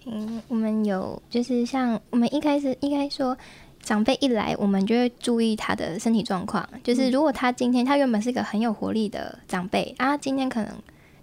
[0.06, 3.38] 嗯，我们有就是像我们一开始应该说，
[3.82, 6.68] 长辈一来，我们就会注意他的身体状况。
[6.84, 10.72] 就是如果他今天他原本是一个很有活力的长辈啊，今天可能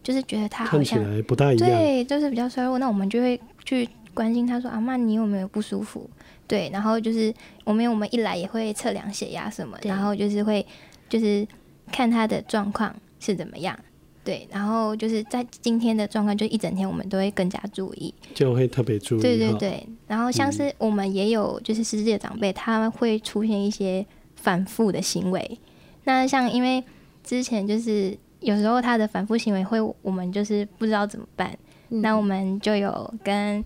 [0.02, 6.08] 就是觉得他好像看起来不大一样，对，就是比较衰弱，那我们就会去关心他说：“阿妈，你有没有不舒服？”
[6.48, 7.32] 对，然后就是
[7.64, 10.66] 我们我们一来也会测量血压什么，然后就是会
[11.08, 11.46] 就是
[11.90, 13.78] 看他的状况是怎么样。
[14.24, 19.20] 对，然后就是在今天的状况，就一整天我们都会更加注意，就会特别注意。
[19.20, 24.06] 对对对，然后像是我们也有就是失智的长辈，他会出现一些
[24.37, 25.58] 反复的行为。
[26.04, 26.85] 那像因为
[27.24, 31.58] 之前就是有时候他的反复行为会，我们就是不知道怎么办。
[31.90, 33.64] 嗯、那我们就有跟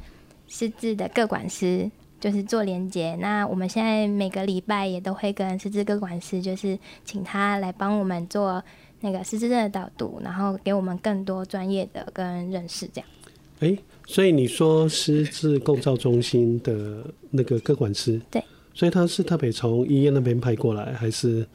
[0.49, 3.15] 失智的各管师就是做连接。
[3.21, 8.65] 那我们现在每个礼拜也都会跟失智各管师，就是请他来帮我们做。
[9.01, 13.09] 那个失智症的导读，然后给我们更多专业的跟认识，这样。
[13.61, 18.43] 哎、欸，所以你说失智构造中心的那个各管师，对，
[18.75, 21.47] 所以他是特别从医院那边派过来，还是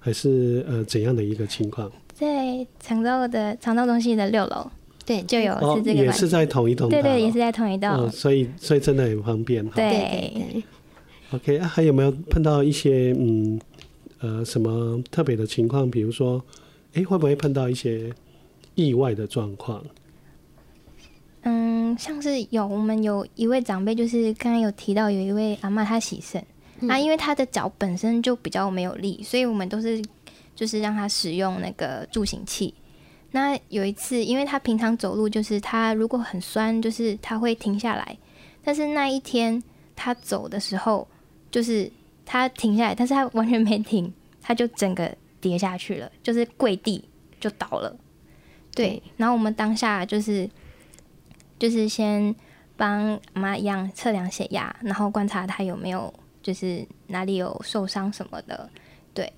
[0.00, 1.90] 还是呃怎样的一个情况？
[2.12, 4.68] 在长照的长照中心的六楼，
[5.06, 9.64] 对，就有是这个、哦，也是在同一栋，对，对对，也是在同一栋、哦，所以所以真的很方便。
[9.70, 10.62] 对，对，对
[11.32, 13.60] ，OK，、啊、还有没有碰到一些嗯
[14.20, 15.88] 呃什么特别的情况？
[15.88, 16.44] 比如说。
[16.94, 18.12] 哎、欸，会不会碰到一些
[18.76, 19.84] 意外的状况？
[21.42, 26.44] 嗯，像是有我们有一位长辈，就是刚刚有提到有一位阿妈，她洗肾，
[26.78, 30.00] 那、嗯啊、因为她的脚本身就比较没有力，所以我们都是
[30.54, 32.72] 就是让她使用那个助行器。
[33.32, 38.16] 那有一次，因为她平常走路就是她如果很酸，就是她会停下来，
[38.62, 39.60] 但是那一天
[39.96, 41.08] 她走的时候，
[41.50, 41.90] 就是
[42.24, 45.12] 她停下来，但是她完全没停，她就整个。
[45.44, 47.04] 跌下去了，就是跪地
[47.38, 47.94] 就倒了。
[48.74, 50.48] 对，然后我们当下就是
[51.58, 52.34] 就是先
[52.76, 58.68] 帮妈一样测量血压，然后观察她有没有就是哪里有受伤什么的。
[59.12, 59.32] 对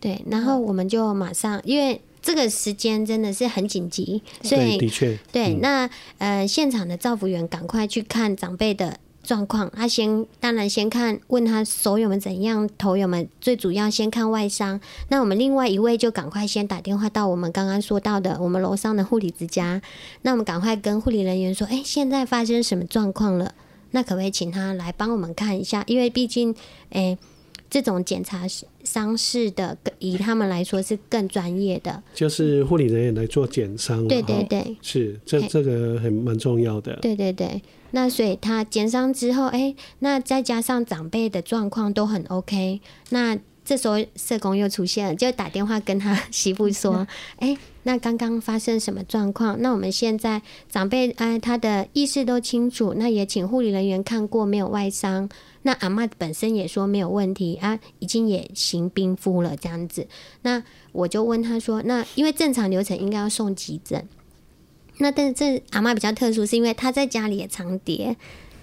[0.00, 5.54] 对，然后我们就马上，因为这个时间真的是很紧急，所以的确对。
[5.60, 5.88] 那
[6.18, 14.80] 呃，现场的照服员赶快去看长辈的状况，他先当然先看问他手有没有怎样，头友们，最主要先看外伤。
[15.08, 19.80] 那我们另外一位就赶快先打电话到我们刚刚说到的我们楼上的护理之家，
[20.22, 23.54] 那我们赶快跟护理人员说，哎、欸，现在发生什么状况了？
[23.92, 25.84] 那可不可以请他来帮我们看一下？
[25.86, 26.50] 因为毕竟，
[26.88, 27.18] 哎、欸，
[27.70, 28.44] 这种检查
[28.82, 34.08] 伤势的，以他们来说是更专业的，就是护理人员来做检伤。
[34.08, 36.96] 对对对，是这这个很蛮重要的。
[37.02, 37.62] 对对对。
[37.92, 47.06] 那所以他检伤之后，哎、欸，那再加上长辈的状况都很 OK，那这时候社工又出现了，就打电话跟他媳妇说，
[47.38, 49.56] 哎、欸，那刚刚发生什么状况？
[49.62, 55.28] 那我们现在长辈哎，他的意识都清楚，那也请护理人员看过没有外伤，
[55.62, 60.08] 那阿嬷本身也说没有问题啊，已经也行冰敷了这样子。
[60.42, 64.08] 那我就问他说，那因为正常流程应该要送急诊。
[65.02, 68.16] 那但是这阿嬷比较特殊，是因为她在家里也常跌，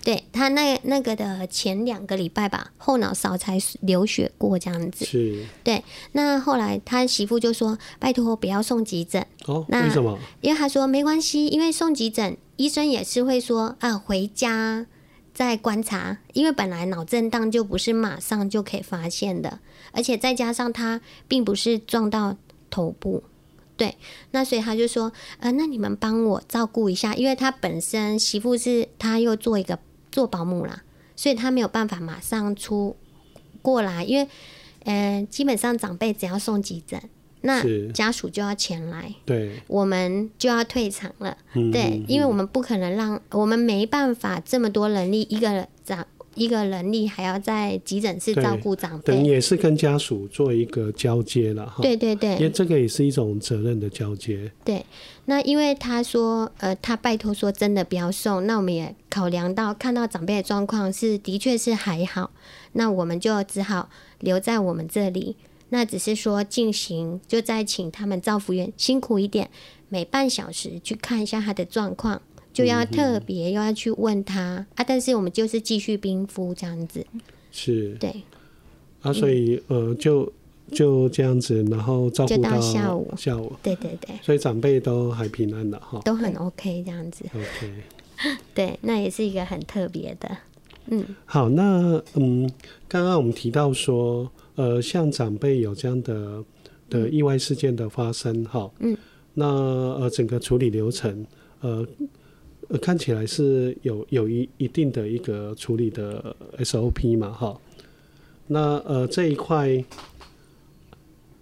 [0.06, 5.04] 对她那那个的前两个礼拜吧，后脑勺才流血过这样子。
[5.04, 5.46] 是。
[5.66, 10.18] 对，那后来他媳妇就说：“拜托不要送急诊。”哦，那为什么？
[10.40, 14.86] 因为他说没关系，因为送急诊，医生也是会说啊，回家
[15.34, 19.60] 再观察，因为本来脑震荡就不是马上就可以发现的，
[19.92, 22.38] 而且再加上他并不是撞到
[22.70, 23.24] 头部。
[23.80, 23.96] 对，
[24.32, 29.80] 那所以他就说，呃，那你们帮我照顾一下，因为他本身媳妇是他又做一个
[30.12, 30.84] 做保姆啦，
[31.16, 32.98] 所以他没有办法马上出
[33.62, 34.28] 过来，因为，
[34.84, 37.02] 呃，基本上长辈只要送急诊，
[37.42, 37.64] 那
[37.94, 46.06] 家属就要前来，对，我们就要退场了，嗯、对，因为我们不可能让我们没办法这么多人力一个长。
[46.36, 51.82] 一个人力还要在急诊室照顾长辈，等也是跟家属做一个交接了哈。
[51.82, 54.52] 对对对，因为这个也是一种责任的交接。
[54.64, 54.86] 对，
[55.26, 62.32] 那因为他说，呃，他拜托说真的不要送，那我们也考量到看到长辈的状况是的确是还好，
[62.74, 63.90] 那我们就只好
[64.20, 65.36] 留在我们这里。
[65.72, 69.52] 那只是说进行，就再请他们照服员辛苦一点，
[69.88, 72.20] 每半小时去看一下他的状况。
[72.52, 77.06] 就要特别又要去问他、嗯、啊，但是我们就是继续冰敷这样子，
[77.52, 78.14] 是，对，
[79.02, 80.32] 啊，所以、嗯、呃，就
[80.72, 87.74] 就这样子，然后照顾到下午，下午，对对对，所以长辈都还平安的哈，都很 OK 这样子，OK，
[88.54, 90.38] 对，那也是一个很特别的，
[90.88, 92.50] 嗯，好，那嗯，
[92.88, 96.44] 刚刚我们提到说，呃，像长辈有这样的
[96.90, 98.98] 的意外事件的发生，哈，嗯，
[99.36, 101.26] 那呃，整个处理流程，
[101.62, 101.88] 呃。
[102.70, 107.60] 呃，看起来是有有一一定的一个处理的 SOP 嘛，哈。
[108.48, 109.84] 那呃这一块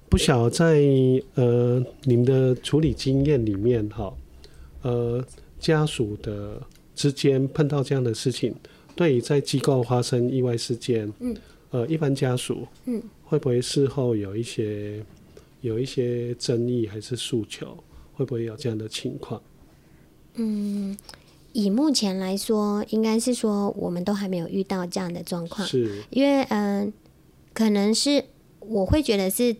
[0.10, 0.82] 不晓在
[1.36, 4.14] 呃你们的处理经验里面，哈，
[4.84, 5.24] 呃
[5.60, 6.62] 家属的
[6.96, 8.56] 之间碰到这样的事情，
[8.96, 11.36] 对于在机构发生意外事件，嗯，
[11.72, 15.04] 呃一般家属，嗯，会不会事后有一些
[15.60, 17.78] 有一些争议还是诉求，
[18.14, 19.42] 会不会有这样的情况？
[20.40, 20.96] 嗯，
[21.58, 25.68] 以目前来说，应该是说我们都还没有遇到这样的状况。
[25.68, 26.94] 是，因为嗯、呃，
[27.52, 28.26] 可能是
[28.60, 29.56] 我会觉得是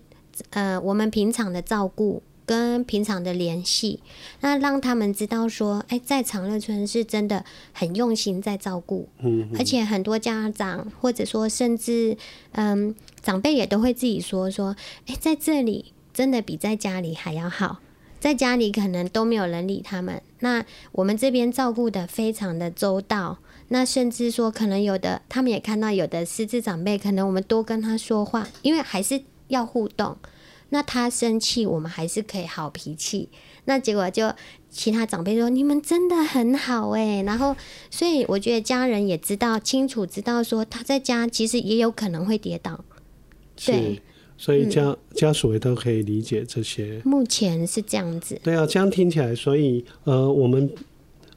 [0.52, 4.00] 呃，我们平常的照顾跟平常的联系，
[4.42, 9.10] 那让他们知道说，哎，在长乐村是真的很用心在照顾。
[9.24, 12.16] 嗯，而且很多家长或者说甚至
[12.52, 14.76] 嗯、呃、长辈也都会自己说说，
[15.08, 17.80] 哎，在这里真的比在家里还要好。
[18.20, 23.38] 在家里可能都没有人理他们，那我们这边照顾得非常的周到，
[23.70, 30.18] 那甚至说可能有的他们也看到有的失智长辈，可能我们多跟他说话，因为还是要互动。
[30.70, 33.30] 那他生气，我们还是可以好脾气。
[33.64, 34.34] 那结果就
[34.70, 37.56] 其他长辈说：“你们真的很好诶。”然后
[37.90, 42.84] 所以我觉得家人也知道清楚知道说他在家其实也有可能会跌倒，
[43.66, 44.02] 对。
[44.38, 47.02] 所以家、嗯、家属也都可以理解这些。
[47.04, 48.40] 目前是这样子。
[48.44, 50.70] 对啊，这样听起来，所以呃，我们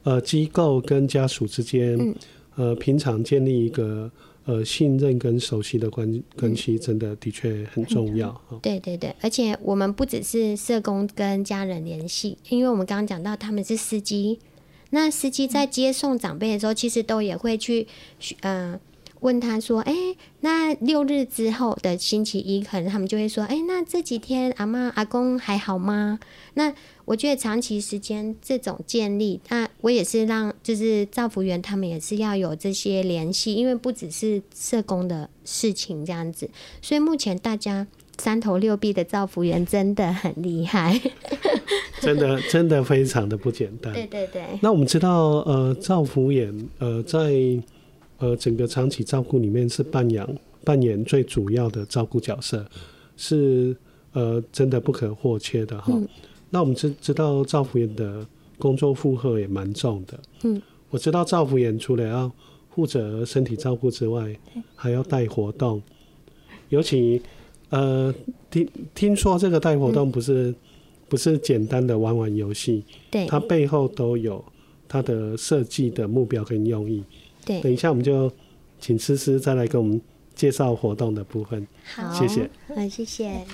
[0.03, 2.15] 呃机构跟家属之间、嗯，
[2.57, 4.11] 呃，平常建立一个
[4.45, 8.59] 呃信任跟熟悉的关关系，真的的确很重要、嗯。
[8.63, 14.39] 对对对，而且我们不只是社工跟家人联系，因为我们刚刚讲到他们是司机，
[14.91, 17.87] 那司机在接送长辈的时候，其实都也会去
[18.43, 18.79] 呃。
[19.21, 26.19] 问他说：“哎、欸，那六日之后的星期一，可能他们就会说：‘哎、欸，那这几天阿妈阿公还好吗？’
[26.55, 26.73] 那
[27.05, 36.49] 我觉得长期时间这种建立，那我也是让就是造福员他们也是要有这些联系，因为不只是社工的事情这样子。
[36.81, 37.87] 所以目前大家
[38.19, 40.99] 三头六臂的造福员真的很厉害，
[42.01, 43.93] 真的真的非常的不简单。
[43.93, 44.43] 对对对。
[44.63, 47.31] 那我们知道，呃，造福员呃在。
[48.21, 50.25] 呃整个长期照顾里面是扮演
[50.65, 52.65] 扮演最主要的照顾角色，
[53.17, 53.77] 是
[54.13, 55.93] 呃真的不可或缺的哈。
[55.93, 56.09] 嗯、
[56.51, 58.25] 那我们知知道照服员的
[58.59, 60.61] 工作负荷也蛮重的，嗯，
[60.91, 62.31] 我知道照服员除了要
[62.75, 64.37] 负责身体照顾之外，
[64.77, 65.83] 还要带活动，
[66.69, 67.21] 尤其
[67.71, 68.15] 呃
[68.51, 70.55] 听听说这个带活动不是、嗯、
[71.09, 74.45] 不是简单的玩玩游戏，对，它背后都有
[74.87, 77.03] 它的设计的目标跟用意。
[77.51, 78.31] 对，等一下我们就
[78.79, 80.01] 请思思再来给我们
[80.35, 81.67] 介绍活动的部分。
[81.97, 82.49] 好，谢谢。
[82.69, 83.45] 嗯，谢谢。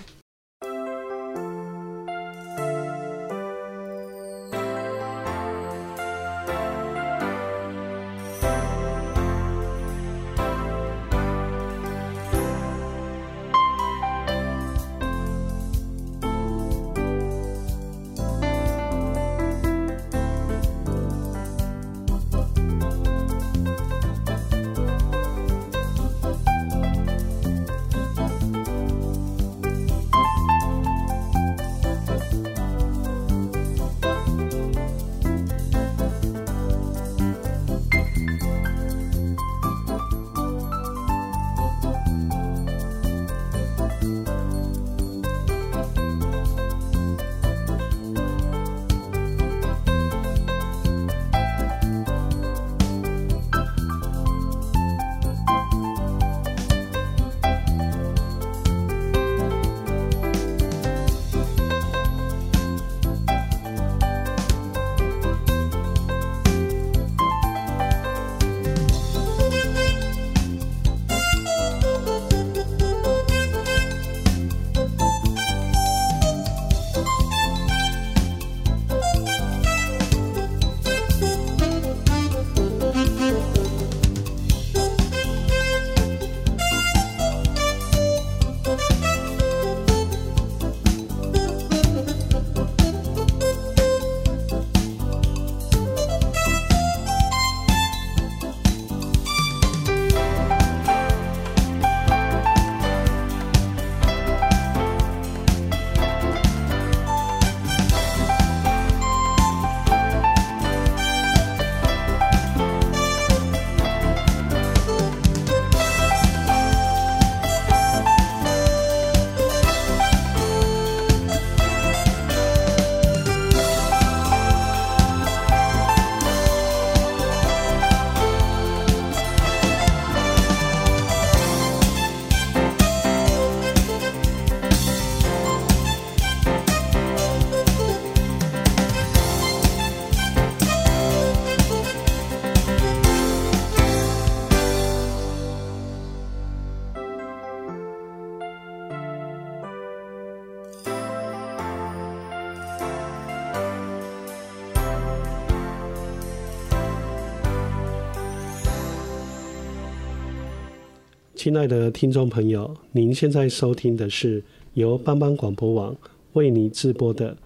[161.47, 164.43] 亲爱的听众朋友，您现在收听的是
[164.75, 165.97] 由帮帮广播网
[166.33, 167.31] 为你直播的《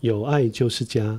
[0.00, 1.12] 有爱就是家》，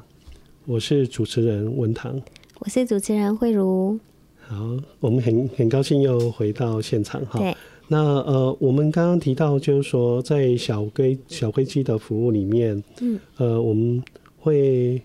[0.66, 2.20] 我是主持人文堂，
[2.62, 3.99] 我是主持人慧茹。
[4.39, 7.38] 好，我们很很高兴又回到现场哈。
[7.38, 7.55] 对。
[7.89, 14.03] 那呃，我们刚刚提到就是说，在小龟小龟机的服务里面，嗯，呃，我们
[14.39, 14.99] 会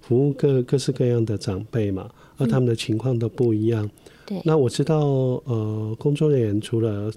[0.00, 3.84] 服务各各式各样的长辈嘛，而他们的情况都不一样。
[3.84, 3.90] 嗯
[4.26, 4.98] 对那我知道，
[5.44, 7.12] 呃，工作人员除了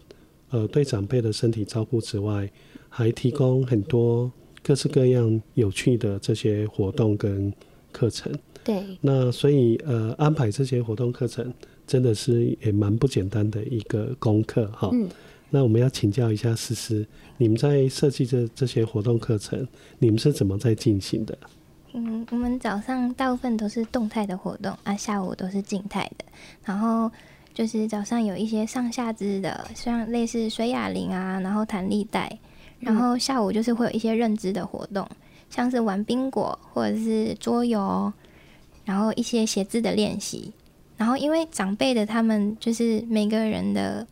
[0.52, 2.50] 呃对长辈的身体照顾之外，
[2.88, 4.32] 还提供很多
[4.64, 7.52] 各式各样有趣的这些活动跟
[7.92, 8.32] 课程。
[8.64, 8.84] 对。
[9.02, 11.52] 那所以呃安排这些活动课程，
[11.88, 14.90] 真的是也蛮不简单的一个功课哈。
[14.94, 15.10] 嗯。
[15.50, 17.04] 那我们要请教一下思思，
[17.38, 21.36] 你们在设计这这些活动课程，你们是怎么在进行的？
[21.94, 26.26] 嗯，我们早上大部分都是动态的活动啊，下午都是静态的。
[26.64, 27.12] 然后
[27.54, 32.32] 就是早上有一些上下肢的，像类似水哑铃啊，然后弹力带。
[32.80, 35.08] 然后下午就是会有一些认知的活动，
[35.50, 38.14] 像是玩冰果或者是桌游，
[38.86, 40.54] 然后一些写字的练习。
[40.96, 44.06] 然后因为长辈的他们就是每个人的。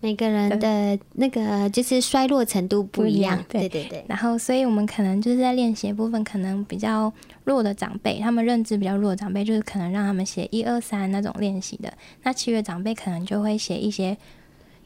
[0.00, 4.04] 每个人的那个就是衰落程度不一样，对对对。
[4.06, 7.12] 然后，所以我们可能就是在练习部分，可能比较
[7.44, 11.92] 弱的长辈，他们认知比较弱的长辈，就是可能让他们写一二三那种练习的。
[12.22, 14.16] 那其余的长辈可能就会写一些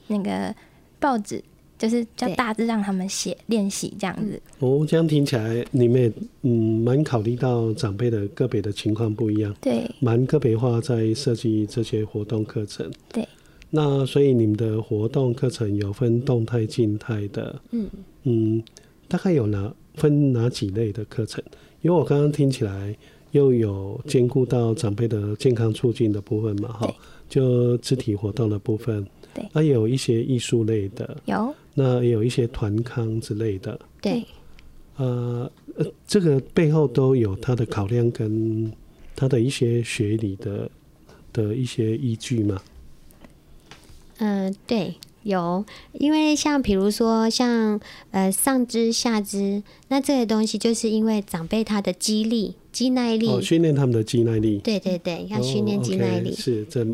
[0.07, 0.55] 那个
[0.99, 1.43] 报纸
[1.77, 4.41] 就是叫大致让他们写练习这样子。
[4.61, 12.91] 哦，这样听起来你们也嗯蛮考虑到长辈的个别的情况不一样，对，蛮个别化在设计这些活动课程。
[13.13, 13.27] 对，
[13.71, 17.89] 那所以你们的活动课程有分动态、静态的，嗯
[18.25, 18.63] 嗯，
[19.07, 21.43] 大概有哪分哪几类的课程？
[21.83, 22.97] 因为我刚刚听起来
[23.31, 26.95] 又有兼顾到长辈的健康促进的部分嘛，哈，
[27.29, 29.07] 就肢体活动的部分。
[29.33, 34.25] 对，那也有一些艺术类的，有，那也有一些团康之类的，对，
[34.97, 35.49] 呃，
[36.05, 38.71] 这个背后都有它的考量跟
[39.15, 40.69] 它的一些学理的
[41.33, 42.61] 的一些依据嘛。
[44.21, 44.95] 嗯、呃，对，
[45.25, 47.79] 有，因为像比如说像
[48.13, 56.87] 呃上肢下肢，那这些东西就是因为长辈他的肌力、肌耐力，哦，训练他们的肌耐力，对对对，要训练肌耐力，哦 okay，是这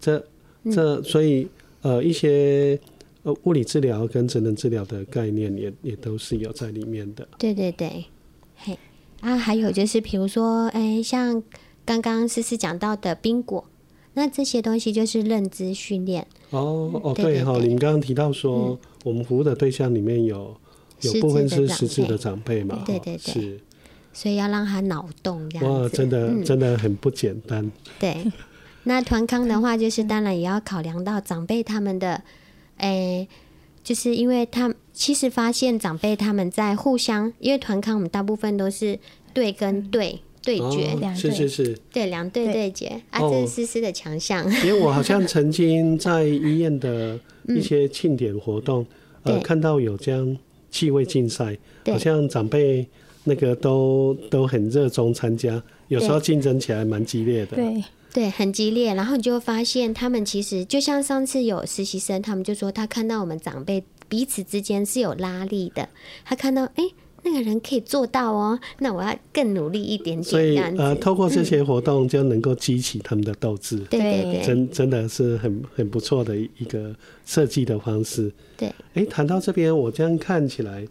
[0.00, 0.26] 这
[0.72, 1.46] 这，嗯、所以。
[1.82, 2.78] 呃，一些
[3.22, 7.26] 呃物理治疗跟职能治疗的概念也也都是有在里面的。
[7.38, 8.04] 对对对，
[8.54, 8.78] 嘿
[9.20, 11.42] 啊，还有就是比如说，哎、欸，像
[11.86, 13.64] 刚刚思思讲到的冰果，
[14.14, 16.26] 那这些东西就是认知训练。
[16.50, 20.56] 哦哦，对哈，你们刚刚提到说、嗯，我们服务的对象里面有
[21.02, 22.82] 有部分是失智的长辈嘛？
[22.84, 23.60] 对对对，是。
[24.12, 25.82] 所以要让他脑动这样子。
[25.82, 27.70] 哇，真的、嗯、真的很不简单。
[27.98, 28.26] 对。
[28.82, 32.22] 那团康的话，就是当然也要考量到长辈他们的，
[32.78, 33.28] 诶、欸，
[33.84, 38.98] 就是因为他其实发现长辈他们在互相，因为团康我们大部分都是
[39.32, 43.00] 对跟对对决，两、哦、是是是，对两队对决。
[43.10, 44.44] 啊，这是思思的强项。
[44.64, 47.18] 因为我好像曾经在医院的
[47.48, 48.86] 一些庆典活动，
[49.24, 50.36] 嗯、呃，看到有这样
[50.70, 52.86] 气味竞赛，好像长辈
[53.24, 57.56] 那个都都很热衷参加，有时候竞争起来蛮激烈的。
[57.56, 57.84] 对。
[58.12, 65.88] 对，很激烈，然后你就会发现，他们其实就像上次有实习生，他们就说他看到我们长辈彼此之间是有拉力的，
[66.24, 66.82] 他看到哎，
[67.22, 70.22] 那个人可以做到哦，那我要更努力一点点。
[70.22, 73.78] 所以呃，透过这些活动就能够激起他们的斗志。
[73.90, 76.94] 对对对，真真的是很很不错的一个
[77.24, 78.32] 设计的方式。
[78.56, 80.86] 对，哎，谈到这边，我这样看起来，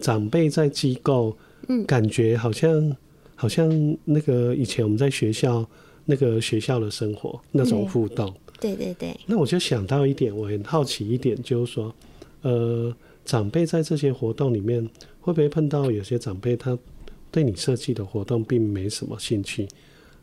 [0.00, 1.36] 长辈在机构，
[1.68, 2.96] 嗯，感觉好像
[3.34, 5.66] 好像那个以前我们在学校。
[6.06, 8.30] 那个学校的生活那种互动，
[8.60, 9.18] 对对对。
[9.24, 11.94] 那我就想到一点，我很好奇一点，就是说，
[12.42, 14.86] 呃，长辈在这些活动里面，
[15.24, 16.78] 会不会碰到有些长辈他
[17.30, 19.66] 对你设计的活动并没什么兴趣？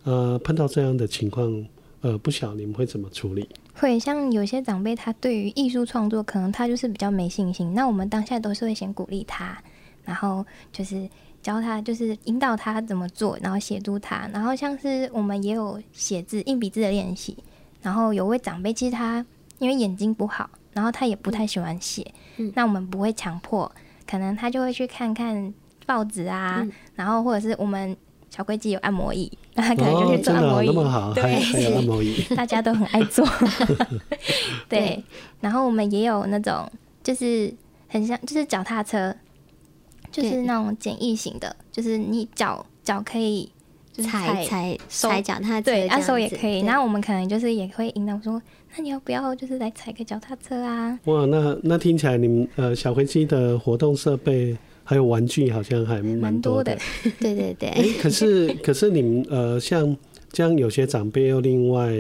[0.04, 1.66] 呃，碰到这样的情况，
[2.02, 3.50] 呃，不晓得你们会怎么处理？
[3.74, 7.74] 会像有些长辈，他对于艺术创作，可能他就是比较没信心。
[7.74, 9.62] 那我们当下都是会先鼓励他，
[10.06, 11.10] 然后就是。
[11.42, 17.36] 教他就是引导他怎么做，然后协助他，然后像是我们也有写字、硬笔字的练习。
[17.82, 19.26] 然后有位长辈，其实他
[19.58, 22.06] 因为眼睛不好，然后他也不太喜欢写。
[22.38, 23.72] 嗯，那我们不会强迫，
[24.12, 25.54] 可能他就会去看看
[25.86, 27.96] 报纸啊，嗯、然后或者是我们
[28.30, 30.68] 小龟鸡有按摩椅，那他可能就去做按摩椅。
[30.68, 33.26] 哦、那么好，对，还有按摩椅， 大家都很爱做。
[34.68, 35.02] 对，
[35.40, 36.70] 然后我们也有那种
[37.02, 37.54] 就是
[37.88, 39.16] 很像，就是脚踏车。
[40.12, 43.50] 就是那种简易型的，就是你脚脚可以
[43.94, 46.62] 踩踩踩脚踏车，对，按手也可以。
[46.62, 48.42] 那我们可能就是也会引导说，
[48.76, 50.98] 那你要不要就是来踩个脚踏车啊？
[51.06, 56.74] 哇，那那听起来你们呃小飞机的活动设备还有玩具好像还蛮多的。
[57.04, 57.70] 多的对对对。
[57.70, 59.96] 哎、欸，可是 可是你们呃像
[60.32, 61.92] 这样有些长辈又另外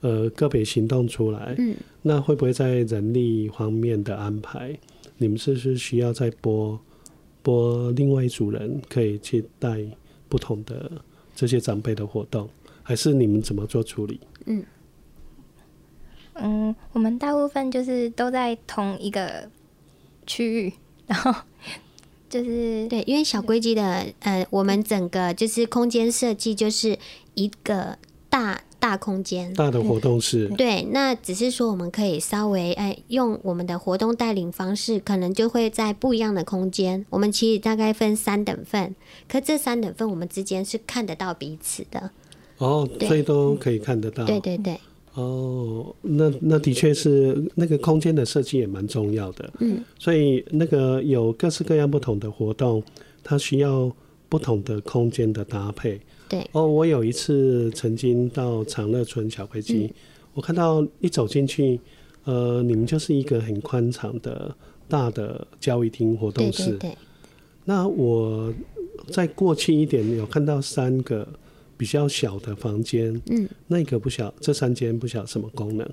[0.00, 4.76] 呃个别行动出来，嗯，那会不会在人力方面的安排，
[5.18, 6.78] 你们是不是需要再拨？
[7.42, 9.78] 拨另外一组人可以去带
[10.28, 10.90] 不同的
[11.36, 12.48] 这些长辈的活动，
[12.82, 14.18] 还是你们怎么做处理？
[14.46, 14.64] 嗯
[16.34, 19.48] 嗯，我们大部分就是都在同一个
[20.26, 20.72] 区域，
[21.06, 21.32] 然后
[22.28, 26.98] 就是对，因为小规矩的呃，我们整个就是空间设计就是
[27.34, 27.96] 一个
[28.28, 28.62] 大。
[28.86, 37.04] 大空间，大的活动室，对，那只是说我们可以稍微哎，用我们的活动带领方式，可能就会在不一样的空间。
[37.10, 38.94] 我们其实大概分三等份，
[39.28, 42.10] 可这三等份我们之间是看得到彼此的。
[42.58, 44.24] 哦，所以都可以看得到。
[44.24, 44.78] 对对对。
[45.14, 49.52] 哦，那那的确是那个空间的设计也蛮重要的。
[49.58, 52.80] 嗯，所以那个有各式各样不同的活动，
[53.24, 53.90] 它需要
[54.28, 56.00] 不同的空间的搭配。
[56.28, 59.94] 对哦，我有一次曾经到长乐村小飞机，嗯，
[60.34, 61.80] 我看到一走进去，
[62.24, 64.54] 呃，你们就是一个很宽敞的
[64.88, 66.64] 大的交易厅活动室。
[66.64, 66.98] 对对对。
[67.64, 68.52] 那我
[69.08, 71.26] 再过去一点，有看到三个
[71.76, 73.20] 比较小的房间。
[73.30, 73.48] 嗯。
[73.68, 75.88] 那个不小，这三间不晓什么功能。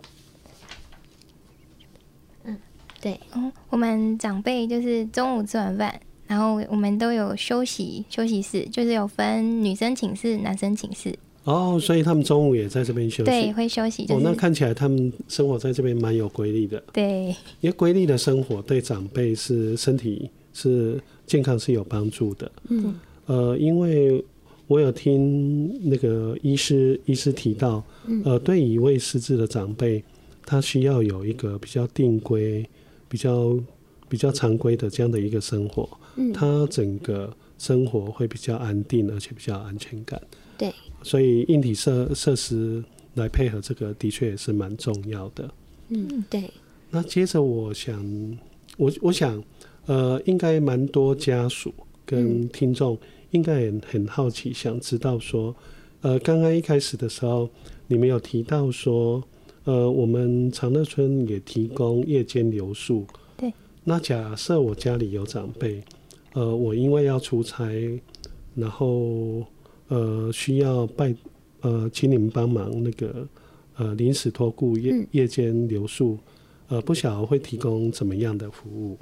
[2.44, 2.58] 嗯，
[3.02, 6.00] 对，嗯，我们长辈就是中午吃完饭，
[6.34, 11.16] 然后我们都有休息休息室，就是有分女生寝室、男生寝室。
[11.44, 13.26] 哦，所以他们中午也在这边休息。
[13.26, 14.04] 对，会休息。
[14.04, 16.82] 就是、哦，那看起来他们生活在这边蛮有规律的。
[16.92, 17.28] 对，
[17.62, 22.52] 因为规律的生活对长辈是身体是健康是有帮助的。
[22.70, 22.96] 嗯，
[23.28, 24.26] 呃，因为
[24.66, 27.84] 我有听那个医师医师提到，
[28.26, 30.04] 呃，对一位失智的长辈，
[30.48, 32.68] 他需要有一个比较定规、
[33.08, 33.56] 比较
[34.10, 35.88] 比较常规的这样的一个生活。
[36.16, 40.22] 嗯，他整个生活会比较安定，而且比较安全感。
[40.58, 40.74] 对。
[41.02, 42.84] 所以硬体设设施
[43.16, 45.50] 来配合这个，的确也是蛮重要的。
[45.90, 46.50] 嗯，对。
[46.90, 48.38] 那接着，我想，
[48.78, 49.44] 我我想，
[49.88, 51.74] 呃，应该蛮多家属
[52.06, 52.98] 跟听众
[53.32, 55.56] 应该也很好奇，想知道说，
[56.02, 57.50] 呃，刚刚一开始的时候，
[57.88, 59.22] 你们有提到说，
[59.66, 63.06] 呃，我们长乐村也提供夜间留宿。
[63.36, 63.52] 对。
[63.84, 65.84] 那假设我家里有长辈，
[66.34, 68.00] 呃，我因为要出差，
[68.56, 69.46] 然后。
[69.90, 71.14] 呃，需要拜
[71.62, 73.28] 呃，请你们帮忙那个
[73.76, 76.18] 呃，临时托顾夜夜间留宿，
[76.70, 78.98] 呃，不晓得会提供怎么样的服务？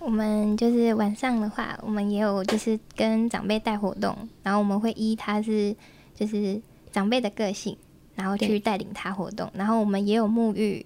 [0.00, 5.76] 我们就是晚上的话，我们也有就是跟长辈带活动，然后我们会依他是
[6.14, 6.60] 就是
[6.90, 7.76] 长辈的个性，
[8.16, 10.84] 然后去带领他活动，然后我们也有沐浴，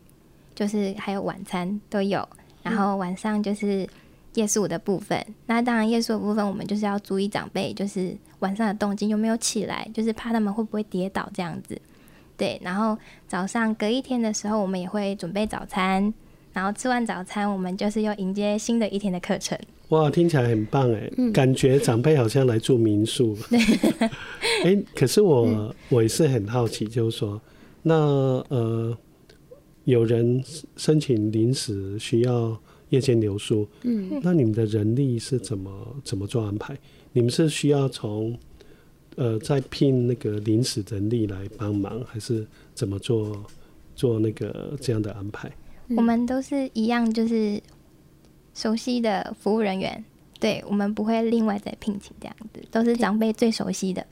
[0.54, 2.28] 就是还有晚餐都有，
[2.62, 3.88] 然后晚上就是。
[4.34, 11.76] 夜宿的部分，那当然夜宿的部分，我们就是要注意长辈，就是晚上的动静有没有起来，就是怕他们会不会跌倒这样子。
[12.36, 16.14] 对，然后早上隔一天的时候，我们也会准备早餐，
[16.52, 19.58] 然后吃完早餐，我们就是又迎接新的一天的课程。
[19.88, 23.36] 哇，听起来很棒哎，嗯、感觉长辈好像来住民宿。
[23.50, 23.58] 对，
[24.62, 27.40] 哎、欸，可是我、嗯、我也是很好奇，就是说，
[27.82, 27.94] 那
[28.48, 28.96] 呃，
[29.84, 30.40] 有人
[30.76, 32.56] 申请临时需要。
[32.90, 36.76] 夜间流苏，嗯，那你们的人力是怎么怎么做安排？
[37.12, 38.38] 你们是需要从
[39.16, 43.44] 呃再聘那个临时人力来帮忙，还是怎么做
[43.96, 45.50] 做那个这样的安排？
[45.96, 47.60] 我们都是一样，就是
[48.54, 50.04] 熟悉的服务人员，
[50.38, 54.06] 对，我们不会另外再聘请这样子，都是长辈最熟悉的，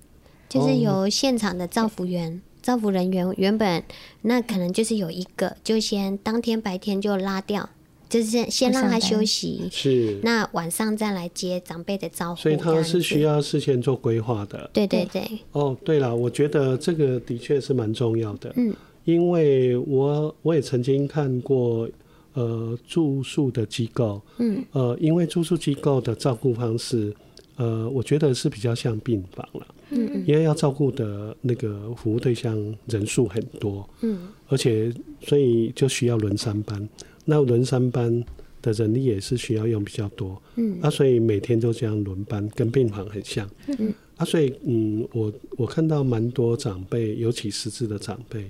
[0.49, 3.83] 就是由现场的造福员、造福人员，原本
[4.23, 7.69] 那可能就是有一个，就先当天白天就拉掉。
[8.09, 14.71] 就是先先让他休息，是那晚上再来接长辈的招呼，所以他是需要事先做规划的。
[14.73, 15.23] 对对对。
[15.53, 18.53] 哦，对了，我觉得这个的确是蛮重要的。
[18.57, 21.89] 嗯，因为我我也曾经看过
[22.33, 27.15] 呃住宿的机构，嗯，呃，因为住宿机构的照顾方式，
[27.57, 29.67] 呃，我觉得是比较像病房了。
[29.91, 30.25] 嗯嗯。
[30.27, 32.57] 因为要照顾的那个服务对象
[32.87, 34.91] 人数很多，嗯，而且
[35.21, 36.89] 所以就需要轮三班。
[37.31, 38.25] 那轮三班
[38.63, 43.47] 的人力也是需要用比较多，嗯，啊，所以每天都这样轮班，跟病房很像，
[43.79, 48.49] 嗯，啊，所以嗯，我我看到蛮多长辈，尤其失智的长辈，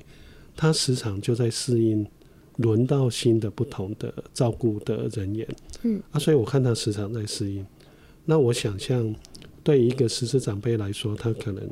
[0.57, 2.07] 他时常就在适应
[2.59, 5.49] 轮到新的不同的照顾的人员，
[5.83, 7.67] 嗯，啊，所以我看他时常在适应。
[8.25, 9.13] 那我想象，
[9.65, 11.69] 对于一个失智长辈来说，他可能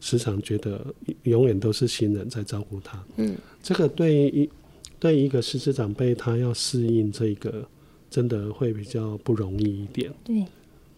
[0.00, 0.84] 时常觉得
[1.22, 4.50] 永远都是新人在照顾他，嗯，这个对于。
[5.00, 7.66] 对一个失智长辈，他要适应这个，
[8.10, 10.12] 真的会比较不容易一点。
[10.22, 10.44] 对，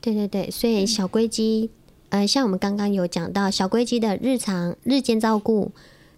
[0.01, 1.71] 对对对，所以小龟鸡，
[2.09, 5.71] 呃，像我们刚刚有讲到，小龟鸡的日常日间照顾、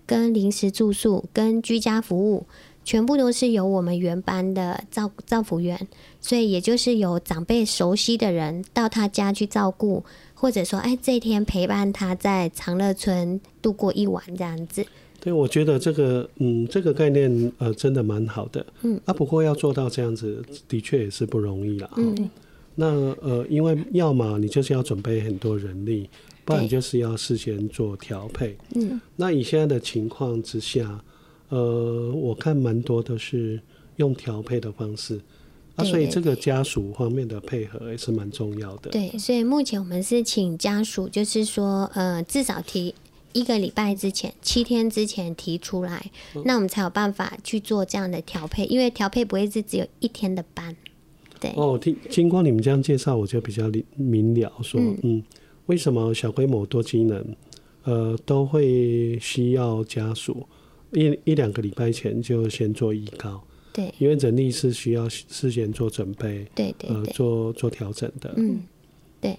[0.07, 2.47] 跟临时住宿、跟居家服务，
[2.85, 5.87] 全部都是由我们原班的照照服员，
[6.23, 14.87] 所以也就是有长辈熟悉的人到他家去照顾，或者说，哎，这天陪伴他在长乐村度过一晚这样子。
[15.25, 18.65] 对，我觉得这个，嗯，这个概念，呃，真的蛮好的。
[18.83, 21.91] 嗯，啊，不过要做到这样子，的确也是不容易了。
[21.97, 22.31] 嗯，
[22.75, 22.87] 那
[23.23, 26.11] 呃，因为要么你就是要准备很多人力，
[26.45, 28.55] 不然就是要事先做调配。
[28.75, 31.03] 嗯，那以现在的情况之下，
[31.49, 33.59] 呃，我看蛮多都是
[33.97, 35.19] 用调配的方式。
[35.77, 38.91] 啊，所以这个家属方面的配合也是蛮重要的。
[38.91, 42.95] 对，所以目前我们是请家属，就是说，呃，至少提。
[43.35, 50.75] 一个礼拜之前，七天之前提出来，嗯、那我们才有办法去做这样的调配，因为调配不会是只有一天的班。
[51.41, 55.23] 对哦，听经过你们这样介绍，我就比较明了说，嗯，嗯，
[55.67, 57.37] 为什么小规模多机能，
[57.83, 60.47] 呃，都会需要家属
[60.93, 68.63] 一一两个礼拜前就先做预告，对，因为人力是需要事先做准备，对对，对，呃，做做调整的，嗯，
[69.21, 69.37] 对。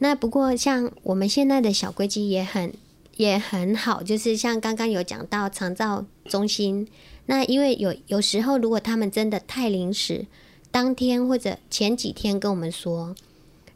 [0.00, 2.72] 那不过像我们现在的小规矩也很。
[3.20, 6.88] 也很好，就是像刚刚有讲到长照中心，
[7.26, 10.24] 那因为有有时候，如果他们真的太临时，
[10.70, 13.14] 当天或者前几天跟我们说，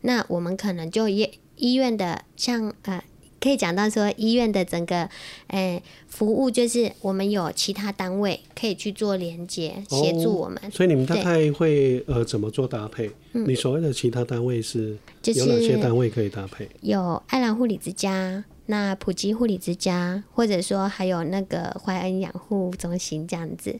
[0.00, 3.02] 那我们可能就医医院的像呃。
[3.40, 5.02] 可以讲到说，医院的整个
[5.48, 10.70] 诶、欸、服务，就是我们有其他单位可以去做连接，协助我们、哦。
[10.72, 13.10] 所以你们大概会呃怎么做搭配？
[13.34, 16.64] 嗯、你所谓的其他单位是有哪些单位可以搭配？
[16.64, 23.78] 就是、有爱兰护理之家、那普及护理之家，或者说还有那个怀恩养护中心这样子。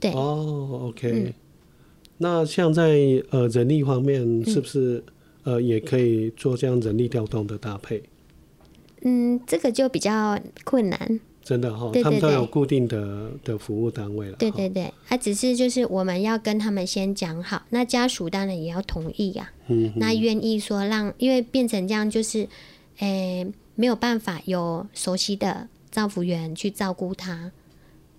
[0.00, 1.32] 对哦，OK、嗯。
[2.18, 2.98] 那像在
[3.30, 5.04] 呃人力方面，是不是、
[5.44, 8.02] 嗯、呃也可以做这样人力调动的搭配？
[9.02, 14.36] 嗯，这个就比较困难，真的哈、哦，他们都有固定的的服务单位了。
[14.38, 19.68] 对对对，他、啊、只是就是我们要跟他们先讲好，那家属当然也要同意呀、啊。
[19.68, 22.48] 嗯，那愿意说让，因为变成这样就是，
[22.98, 27.52] 诶、欸，没有办法有熟悉的照服员去照顾他。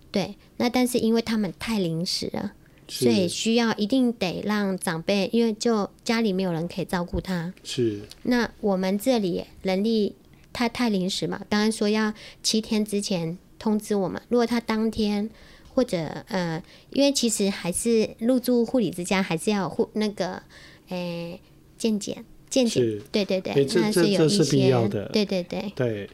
[0.09, 2.53] 对，那但是因为他们太临时了，
[2.87, 7.53] 所以需要一定得让长辈，因为就家里没有人可以照顾他。
[7.65, 8.03] 是。
[8.23, 10.15] 那我们这里人力。
[10.53, 14.19] 他太临时嘛，当然说要七天之前通知我们。
[14.27, 15.29] 如果他当天
[15.71, 20.41] 或者呃，因为其实还是入住护理之家，还是要护那个
[20.87, 21.41] 诶、欸、
[21.77, 26.09] 健检健检，对对对，那是有一些必要的，对对对对，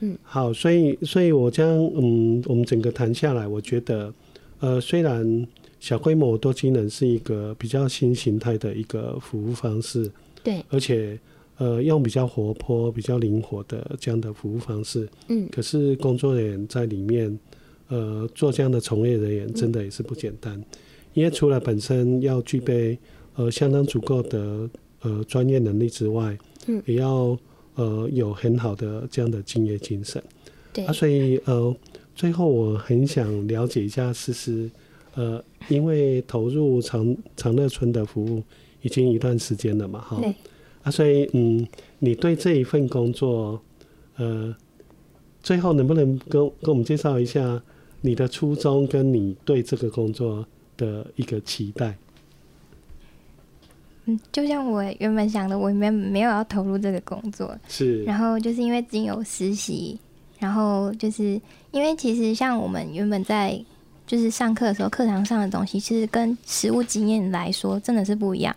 [0.00, 4.12] 嗯，好，所以所以我将嗯，我们整个谈下来，我觉得
[4.60, 5.46] 呃，虽然
[5.78, 10.10] 小规模多机能是一个比较新形态的一个服务方式，
[10.42, 11.18] 对，而且。
[11.60, 17.38] 呃，用比较活泼、比较灵活的这样的服务方式，嗯，可是工作人员在里面，
[17.88, 20.64] 呃，做这样的从业人员真的也是不简单，嗯、
[21.12, 22.98] 因为除了本身要具备
[23.34, 24.66] 呃相当足够的
[25.02, 26.36] 呃专业能力之外，
[26.66, 27.36] 嗯，也要
[27.74, 30.22] 呃有很好的这样的敬业精神，
[30.72, 31.74] 对啊，所以呃，
[32.14, 34.70] 最后我很想了解一下思思，
[35.14, 38.42] 呃，因为投入长长乐村的服务
[38.82, 40.20] 已经一段时间了嘛，哈。
[40.82, 41.66] 啊，所以嗯，
[41.98, 43.60] 你对这一份工作，
[44.16, 44.54] 呃，
[45.42, 47.62] 最后能不能跟跟我们介绍一下
[48.00, 50.46] 你的初衷，跟你对这个工作
[50.78, 51.98] 的一个期待？
[54.12, 59.98] 嗯，就像我原本想的，我没没有要投入这个工作，是，然后就是因为仅有实习，
[60.38, 61.40] 然后就是
[61.70, 63.62] 因为其实像我们原本在
[64.06, 68.54] 就是上课的时候，课堂上的东西，其实跟实务经验来说，真的是不一样。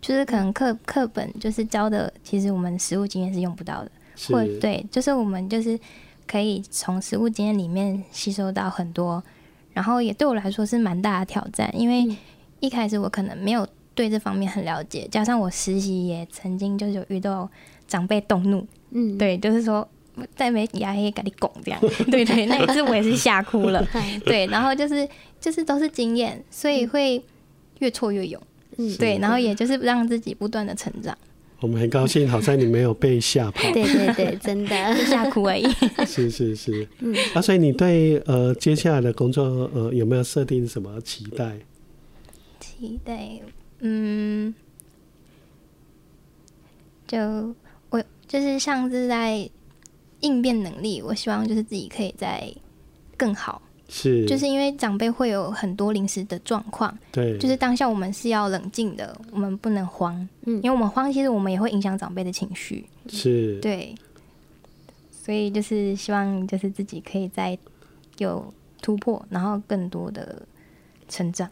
[0.00, 3.90] 就是可能课课本就是教的，其实我们实务经验是用不到的，
[4.28, 5.80] 或对，就是我们就是
[6.26, 9.24] 可以从实务经验里面吸收到很多，
[9.72, 12.14] 然后也对我来说是蛮大的挑战，因为
[12.60, 17.48] 一开始我可能没有对这方面很了解，加上我实习也曾经就是有遇到
[17.86, 19.88] 长辈动怒，嗯，对，就是说
[20.34, 23.86] 在没牙黑给你拱这样，对，对对，那一次我也是吓哭了，
[24.26, 25.08] 对，然后就是
[25.40, 27.22] 就是都是经验，所以会
[27.78, 28.40] 越挫越勇。
[28.76, 31.16] 嗯，对，然后也就是让自己不断的成长。
[31.60, 33.62] 我们很高兴，好在你没有被吓跑。
[33.72, 34.74] 对对对，真的
[35.06, 35.64] 吓哭而已。
[36.04, 41.52] 是是是，嗯，啊，所以你对呃接下来的工作呃有没有设定什么期待？
[42.58, 43.40] 期待，
[43.86, 44.54] 嗯，
[47.06, 47.54] 就
[47.90, 49.46] 我就是像是在
[50.20, 52.50] 应变能力，我希望就是自己可以在
[53.14, 53.60] 更好。
[53.86, 63.94] 是，就是因为长辈会有很多临时的状况，对，就是当下我们是要冷静的，我们不能慌，嗯，因为我们慌，其实我们也会影响长辈的情绪，是，对，
[65.10, 67.56] 所以就是希望就是自己可以再
[68.16, 70.40] 有突破，然后更多的
[71.06, 71.48] 成长。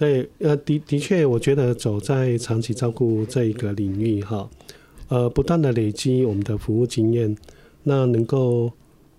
[0.00, 4.48] 对，呃，的的确，我觉得走在长期照顾这一个领域哈，
[5.08, 7.36] 呃，不断的累积我们的服务经验，
[7.82, 8.72] 那能够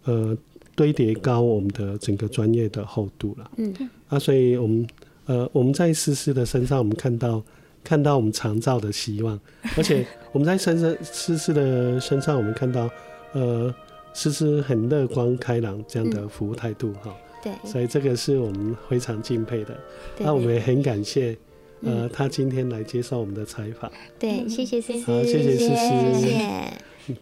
[0.06, 0.36] 呃。
[0.74, 3.72] 堆叠高我们的整个专业的厚度了，嗯，
[4.08, 4.88] 啊，所以我们
[5.26, 7.44] 呃我们在思思的身上，我们看到
[7.84, 9.38] 看到我们长照的希望，
[9.78, 12.90] 而且我们在思思思思的身上，我们看到
[13.34, 13.72] 呃
[14.14, 19.78] 思思很乐观开朗这样的服务态度哈，对，所以这个是我们非常敬佩的，
[20.20, 21.38] 那我们也很感谢
[21.82, 27.18] 呃他今天来接受我们的采访，对，谢谢思思，好，谢谢思思，谢谢。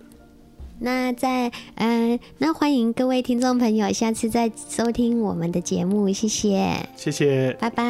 [0.81, 7.83] 那在嗯、呃，那欢迎各位听众朋友下次再收听我们的节目，谢谢，谢谢，拜拜，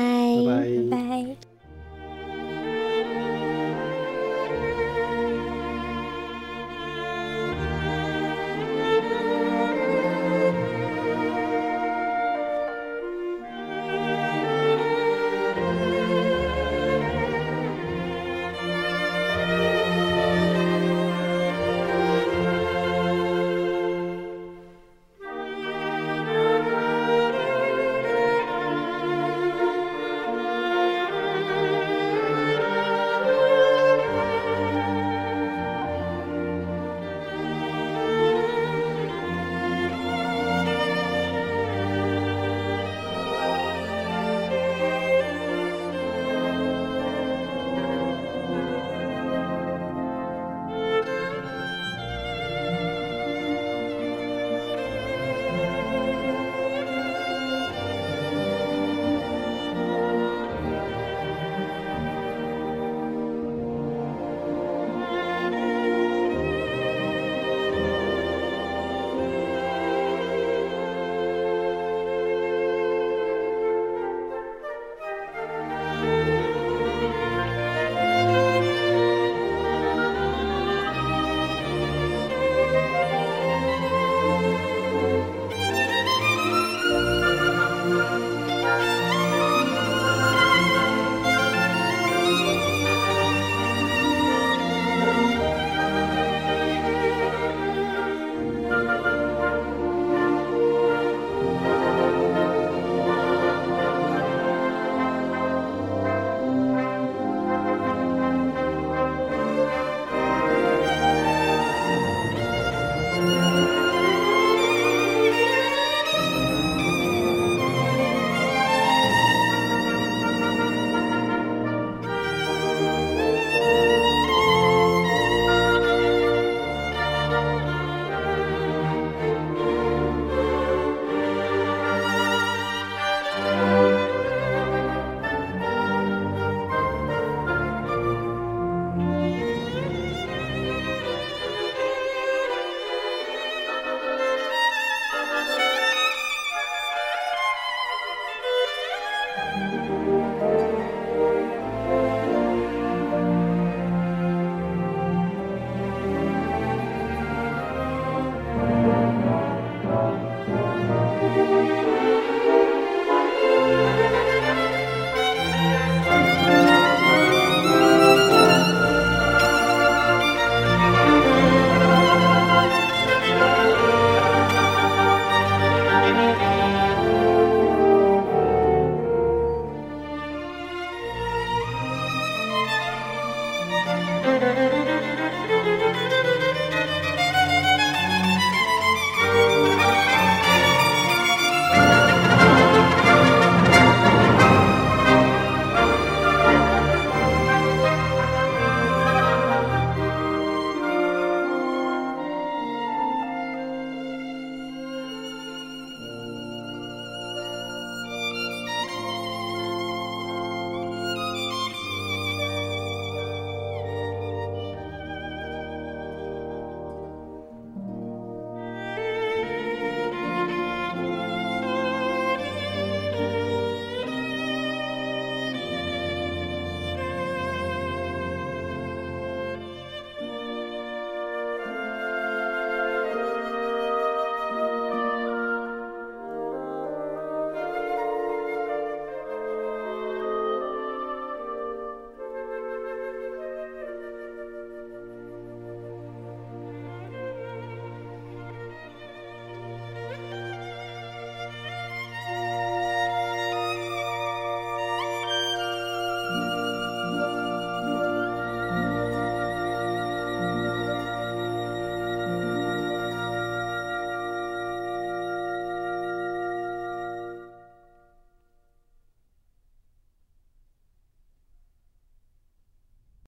[0.45, 0.97] 拜拜。
[0.97, 1.48] 拜拜。